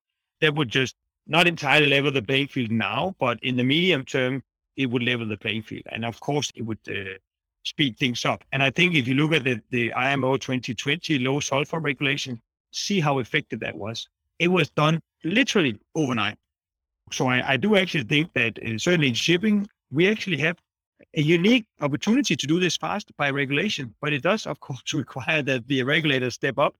That 0.41 0.55
would 0.55 0.69
just 0.69 0.95
not 1.27 1.47
entirely 1.47 1.87
level 1.87 2.11
the 2.11 2.21
playing 2.21 2.47
field 2.47 2.71
now, 2.71 3.15
but 3.19 3.39
in 3.43 3.57
the 3.57 3.63
medium 3.63 4.05
term, 4.05 4.43
it 4.77 4.85
would 4.85 5.03
level 5.03 5.27
the 5.27 5.37
playing 5.37 5.63
field. 5.63 5.83
And 5.91 6.05
of 6.05 6.19
course, 6.19 6.51
it 6.55 6.61
would 6.61 6.79
uh, 6.89 7.17
speed 7.63 7.97
things 7.97 8.23
up. 8.23 8.43
And 8.53 8.63
I 8.63 8.69
think 8.69 8.95
if 8.95 9.07
you 9.07 9.15
look 9.15 9.33
at 9.33 9.43
the, 9.43 9.59
the 9.71 9.93
IMO 9.93 10.37
2020 10.37 11.19
low 11.19 11.39
sulfur 11.39 11.79
regulation, 11.79 12.41
see 12.71 12.99
how 12.99 13.19
effective 13.19 13.59
that 13.59 13.75
was. 13.75 14.07
It 14.39 14.47
was 14.47 14.69
done 14.69 15.01
literally 15.23 15.79
overnight. 15.95 16.37
So 17.11 17.27
I, 17.27 17.53
I 17.53 17.57
do 17.57 17.75
actually 17.75 18.03
think 18.03 18.33
that 18.33 18.59
uh, 18.59 18.77
certainly 18.77 19.09
in 19.09 19.13
shipping, 19.13 19.67
we 19.91 20.09
actually 20.09 20.37
have 20.37 20.57
a 21.17 21.21
unique 21.21 21.65
opportunity 21.81 22.35
to 22.35 22.45
do 22.45 22.59
this 22.59 22.77
fast 22.77 23.11
by 23.17 23.31
regulation, 23.31 23.93
but 24.01 24.13
it 24.13 24.21
does, 24.21 24.45
of 24.45 24.59
course, 24.67 24.93
require 24.93 25.41
that 25.41 25.67
the 25.67 25.83
regulators 25.83 26.35
step 26.35 26.57
up. 26.59 26.75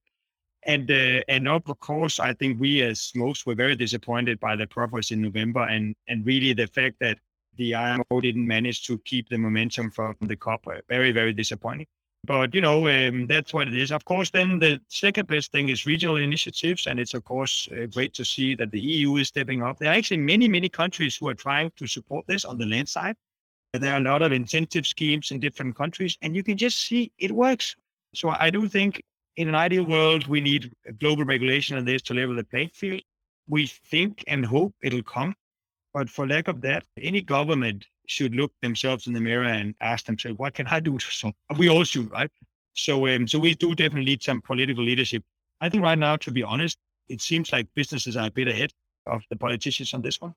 And 0.63 0.89
uh, 0.91 1.21
and 1.28 1.47
of 1.47 1.63
course, 1.80 2.19
I 2.19 2.34
think 2.34 2.60
we 2.60 2.82
as 2.82 3.12
most 3.15 3.45
were 3.45 3.56
very 3.56 3.76
disappointed 3.76 4.39
by 4.39 4.56
the 4.56 4.67
progress 4.67 5.12
in 5.12 5.21
November, 5.21 5.63
and 5.63 5.95
and 6.08 6.26
really 6.26 6.54
the 6.54 6.67
fact 6.67 6.97
that 7.00 7.17
the 7.58 7.73
IMO 7.76 8.21
didn't 8.21 8.45
manage 8.45 8.86
to 8.88 8.97
keep 9.00 9.30
the 9.30 9.38
momentum 9.38 9.91
from 9.91 10.15
the 10.21 10.36
COP. 10.36 10.65
Very 10.89 11.12
very 11.12 11.32
disappointing. 11.32 11.88
But 12.26 12.54
you 12.54 12.62
know 12.62 12.88
um, 12.88 13.28
that's 13.28 13.54
what 13.54 13.67
it 13.67 13.76
is. 13.76 13.91
Of 13.91 14.04
course, 14.04 14.30
then 14.32 14.60
the 14.60 14.82
second 14.89 15.28
best 15.28 15.52
thing 15.52 15.69
is 15.69 15.86
regional 15.86 16.17
initiatives, 16.17 16.88
and 16.88 17.00
it's 17.00 17.13
of 17.13 17.23
course 17.23 17.69
uh, 17.71 17.86
great 17.86 18.13
to 18.15 18.26
see 18.26 18.56
that 18.56 18.71
the 18.71 18.82
EU 18.82 19.15
is 19.17 19.30
stepping 19.30 19.63
up. 19.63 19.78
There 19.78 19.91
are 19.91 19.95
actually 19.95 20.17
many 20.17 20.47
many 20.50 20.69
countries 20.69 21.15
who 21.15 21.30
are 21.30 21.39
trying 21.47 21.71
to 21.78 21.88
support 21.88 22.26
this 22.28 22.43
on 22.45 22.58
the 22.58 22.65
land 22.65 22.89
side 22.89 23.15
there 23.74 23.94
are 23.94 23.98
a 23.98 24.04
lot 24.04 24.22
of 24.22 24.32
incentive 24.32 24.88
schemes 24.88 25.32
in 25.32 25.40
different 25.40 25.76
countries, 25.76 26.18
and 26.22 26.36
you 26.36 26.44
can 26.44 26.58
just 26.58 26.80
see 26.80 27.12
it 27.18 27.32
works. 27.32 27.76
So 28.14 28.30
I 28.30 28.50
do 28.50 28.68
think 28.68 29.04
in 29.36 29.48
an 29.48 29.56
ideal 29.56 29.86
world, 29.86 30.28
we 30.28 30.42
need 30.42 30.74
global 31.00 31.24
regulation 31.24 31.78
on 31.78 31.86
this 31.86 32.02
to 32.04 32.14
level 32.14 32.36
the 32.36 32.44
playing 32.44 32.72
field. 32.74 33.02
We 33.48 33.68
think 33.68 34.24
and 34.28 34.46
hope 34.46 34.74
it'll 34.82 35.04
come. 35.04 35.36
But 35.94 36.10
for 36.10 36.28
lack 36.28 36.48
of 36.48 36.62
that, 36.62 36.84
any 37.02 37.22
government 37.22 37.86
should 38.08 38.36
look 38.36 38.52
themselves 38.62 39.08
in 39.08 39.14
the 39.14 39.22
mirror 39.22 39.46
and 39.46 39.76
ask 39.82 40.06
themselves, 40.06 40.38
what 40.38 40.54
can 40.54 40.68
I 40.68 40.80
do 40.80 40.98
solve? 41.00 41.34
We 41.58 41.70
all 41.70 41.84
should, 41.84 42.12
right? 42.12 42.32
So, 42.74 43.08
um, 43.08 43.28
so 43.28 43.40
we 43.40 43.54
do 43.56 43.76
definitely 43.76 44.06
need 44.06 44.24
some 44.24 44.42
political 44.42 44.84
leadership. 44.84 45.24
I 45.62 45.70
think 45.70 45.84
right 45.84 45.98
now, 45.98 46.16
to 46.18 46.32
be 46.32 46.44
honest, 46.44 46.78
it 47.10 47.22
seems 47.22 47.52
like 47.52 47.68
businesses 47.76 48.16
are 48.18 48.28
a 48.28 48.32
bit 48.32 48.48
ahead 48.48 48.72
of 49.06 49.24
the 49.30 49.36
politicians 49.36 49.94
on 49.94 50.02
this 50.02 50.22
one. 50.22 50.34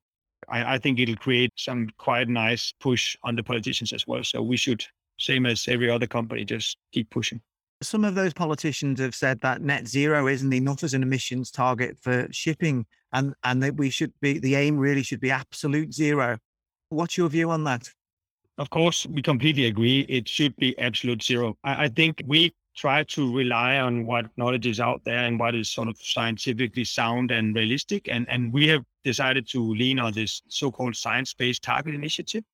I, 0.51 0.75
I 0.75 0.79
think 0.79 0.99
it'll 0.99 1.17
create 1.17 1.53
some 1.57 1.89
quite 1.99 2.29
nice 2.29 2.73
push 2.81 3.17
on 3.23 3.37
the 3.37 3.43
politicians 3.43 3.93
as 3.93 4.07
well. 4.07 4.25
So 4.25 4.43
we 4.43 4.57
should, 4.57 4.85
same 5.19 5.47
as 5.47 5.67
every 5.69 5.91
other 5.91 6.07
company, 6.07 6.45
just 6.45 6.77
keep 6.93 7.11
pushing. 7.11 7.41
Some 7.83 8.05
of 8.05 8.15
those 8.15 8.35
politicians 8.35 9.01
have 9.01 9.15
said 9.15 9.41
that 9.41 9.63
net 9.63 9.89
zero 9.89 10.29
isn't 10.29 10.53
enough 10.53 10.83
as 10.83 10.93
an 10.93 11.03
emissions 11.03 11.51
target 11.51 11.97
for 12.03 12.29
shipping, 12.31 12.85
and 13.13 13.33
and 13.43 13.63
that 13.63 13.77
we 13.77 13.89
should 13.89 14.13
be 14.21 14.39
the 14.39 14.55
aim 14.55 14.77
really 14.77 15.03
should 15.03 15.21
be 15.21 15.31
absolute 15.31 15.95
zero. 15.95 16.37
What's 16.91 17.17
your 17.17 17.31
view 17.31 17.51
on 17.51 17.65
that? 17.65 17.89
Of 18.59 18.69
course, 18.69 19.07
we 19.07 19.23
completely 19.23 19.65
agree. 19.65 20.01
It 20.01 20.29
should 20.29 20.55
be 20.57 20.79
absolute 20.79 21.23
zero. 21.23 21.57
I, 21.65 21.85
I 21.85 21.89
think 21.89 22.23
we 22.27 22.53
try 22.77 23.05
to 23.05 23.37
rely 23.37 23.79
on 23.79 24.07
what 24.07 24.27
knowledge 24.37 24.67
is 24.67 24.81
out 24.81 25.03
there 25.05 25.25
and 25.25 25.39
what 25.39 25.55
is 25.55 25.71
sort 25.71 25.89
of 25.89 25.97
scientifically 26.01 26.85
sound 26.85 27.31
and 27.31 27.55
realistic. 27.55 28.09
And, 28.09 28.29
and 28.29 28.53
we 28.53 28.69
have 28.69 28.85
decided 29.05 29.49
to 29.49 29.75
lean 29.75 29.99
on 29.99 30.13
this 30.13 30.43
so-called 30.49 30.97
science-based 30.97 31.63
target 31.63 31.95
initiative. 31.95 32.45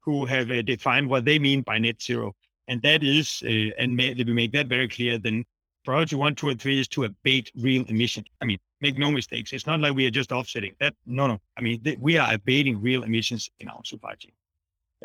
who 0.00 0.24
have 0.26 0.50
uh, 0.50 0.62
defined 0.62 1.08
what 1.08 1.24
they 1.24 1.38
mean 1.38 1.62
by 1.62 1.78
net 1.78 2.00
zero. 2.02 2.34
And 2.68 2.80
that 2.82 3.02
is, 3.02 3.42
uh, 3.44 3.48
and 3.78 3.96
may, 3.96 4.14
we 4.14 4.24
make 4.24 4.52
that 4.52 4.66
very 4.66 4.88
clear, 4.88 5.18
then 5.18 5.44
priority 5.84 6.16
one, 6.16 6.34
two, 6.34 6.48
and 6.50 6.60
three 6.60 6.80
is 6.80 6.88
to 6.88 7.04
abate 7.04 7.50
real 7.56 7.84
emissions. 7.88 8.26
I 8.40 8.44
mean, 8.44 8.58
make 8.80 8.98
no 8.98 9.10
mistakes. 9.10 9.52
It's 9.52 9.66
not 9.66 9.80
like 9.80 9.94
we 9.94 10.06
are 10.06 10.10
just 10.10 10.32
offsetting 10.32 10.74
that. 10.80 10.94
No, 11.06 11.26
no. 11.26 11.38
I 11.56 11.60
mean, 11.60 11.82
th- 11.82 11.98
we 11.98 12.16
are 12.18 12.32
abating 12.32 12.80
real 12.80 13.02
emissions 13.02 13.50
in 13.60 13.68
our 13.68 13.84
supply 13.84 14.14
chain. 14.14 14.32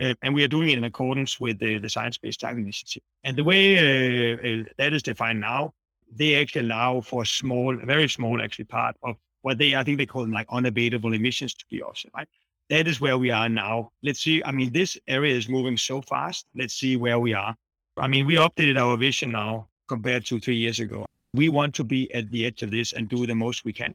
Uh, 0.01 0.13
and 0.21 0.33
we 0.33 0.43
are 0.43 0.47
doing 0.47 0.69
it 0.69 0.77
in 0.77 0.83
accordance 0.83 1.39
with 1.39 1.59
the, 1.59 1.87
Science 1.87 2.17
Based 2.17 2.39
Target 2.39 2.63
Initiative. 2.63 3.03
And 3.23 3.37
the 3.37 3.43
way 3.43 3.77
uh, 3.77 4.35
uh, 4.35 4.63
that 4.77 4.93
is 4.93 5.03
defined 5.03 5.39
now, 5.39 5.73
they 6.13 6.35
actually 6.35 6.61
allow 6.61 7.01
for 7.01 7.23
a 7.23 7.25
small, 7.25 7.75
very 7.75 8.09
small 8.09 8.41
actually 8.41 8.65
part 8.65 8.95
of 9.03 9.15
what 9.41 9.57
they, 9.57 9.75
I 9.75 9.83
think 9.83 9.97
they 9.97 10.05
call 10.05 10.23
them 10.23 10.31
like 10.31 10.47
unabatable 10.47 11.15
emissions 11.15 11.53
to 11.53 11.65
be 11.69 11.81
offset, 11.81 12.11
right? 12.15 12.27
That 12.69 12.87
is 12.87 12.99
where 12.99 13.17
we 13.17 13.29
are 13.31 13.47
now. 13.47 13.91
Let's 14.01 14.21
see. 14.21 14.43
I 14.43 14.51
mean, 14.51 14.73
this 14.73 14.97
area 15.07 15.35
is 15.35 15.47
moving 15.47 15.77
so 15.77 16.01
fast. 16.01 16.47
Let's 16.55 16.73
see 16.73 16.97
where 16.97 17.19
we 17.19 17.33
are. 17.33 17.55
I 17.97 18.07
mean, 18.07 18.25
we 18.25 18.35
updated 18.35 18.79
our 18.79 18.97
vision 18.97 19.31
now 19.31 19.67
compared 19.87 20.25
to 20.25 20.39
three 20.39 20.55
years 20.55 20.79
ago. 20.79 21.05
We 21.33 21.49
want 21.49 21.75
to 21.75 21.83
be 21.83 22.11
at 22.13 22.29
the 22.31 22.45
edge 22.45 22.63
of 22.63 22.71
this 22.71 22.93
and 22.93 23.07
do 23.07 23.25
the 23.27 23.35
most 23.35 23.65
we 23.65 23.73
can. 23.73 23.93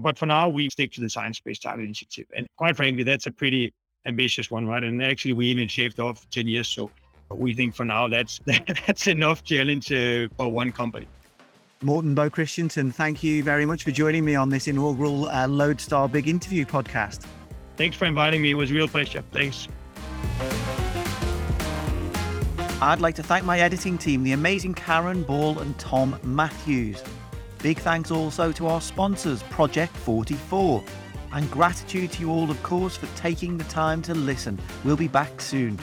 But 0.00 0.16
for 0.16 0.26
now, 0.26 0.48
we 0.48 0.70
stick 0.70 0.92
to 0.92 1.00
the 1.00 1.10
Science 1.10 1.40
Based 1.40 1.62
Target 1.62 1.84
Initiative. 1.84 2.26
And 2.34 2.46
quite 2.56 2.76
frankly, 2.76 3.02
that's 3.02 3.26
a 3.26 3.30
pretty 3.30 3.74
ambitious 4.06 4.50
one, 4.50 4.66
right? 4.66 4.82
And 4.82 5.02
actually, 5.02 5.32
we 5.32 5.46
even 5.46 5.68
shaved 5.68 6.00
off 6.00 6.28
10 6.30 6.48
years. 6.48 6.68
So 6.68 6.90
we 7.30 7.54
think 7.54 7.74
for 7.74 7.84
now 7.84 8.08
that's 8.08 8.40
that's 8.86 9.06
enough 9.06 9.44
challenge 9.44 9.90
uh, 9.92 10.28
for 10.36 10.48
one 10.50 10.72
company. 10.72 11.06
Morten 11.82 12.14
Bo 12.14 12.30
Christiansen, 12.30 12.92
thank 12.92 13.24
you 13.24 13.42
very 13.42 13.66
much 13.66 13.82
for 13.82 13.90
joining 13.90 14.24
me 14.24 14.36
on 14.36 14.48
this 14.48 14.68
inaugural 14.68 15.26
uh, 15.26 15.46
Loadstar 15.48 16.10
Big 16.10 16.28
Interview 16.28 16.64
podcast. 16.64 17.26
Thanks 17.76 17.96
for 17.96 18.04
inviting 18.04 18.40
me. 18.40 18.52
It 18.52 18.54
was 18.54 18.70
a 18.70 18.74
real 18.74 18.86
pleasure. 18.86 19.24
Thanks. 19.32 19.66
I'd 22.80 23.00
like 23.00 23.16
to 23.16 23.22
thank 23.22 23.44
my 23.44 23.58
editing 23.58 23.98
team, 23.98 24.22
the 24.22 24.32
amazing 24.32 24.74
Karen 24.74 25.24
Ball 25.24 25.58
and 25.58 25.76
Tom 25.78 26.18
Matthews. 26.22 27.02
Big 27.62 27.78
thanks 27.78 28.10
also 28.10 28.52
to 28.52 28.66
our 28.66 28.80
sponsors, 28.80 29.42
Project 29.44 29.96
44. 29.98 30.82
And 31.32 31.50
gratitude 31.50 32.12
to 32.12 32.20
you 32.20 32.30
all, 32.30 32.50
of 32.50 32.62
course, 32.62 32.96
for 32.96 33.06
taking 33.16 33.58
the 33.58 33.64
time 33.64 34.02
to 34.02 34.14
listen. 34.14 34.58
We'll 34.84 34.96
be 34.96 35.08
back 35.08 35.40
soon. 35.40 35.78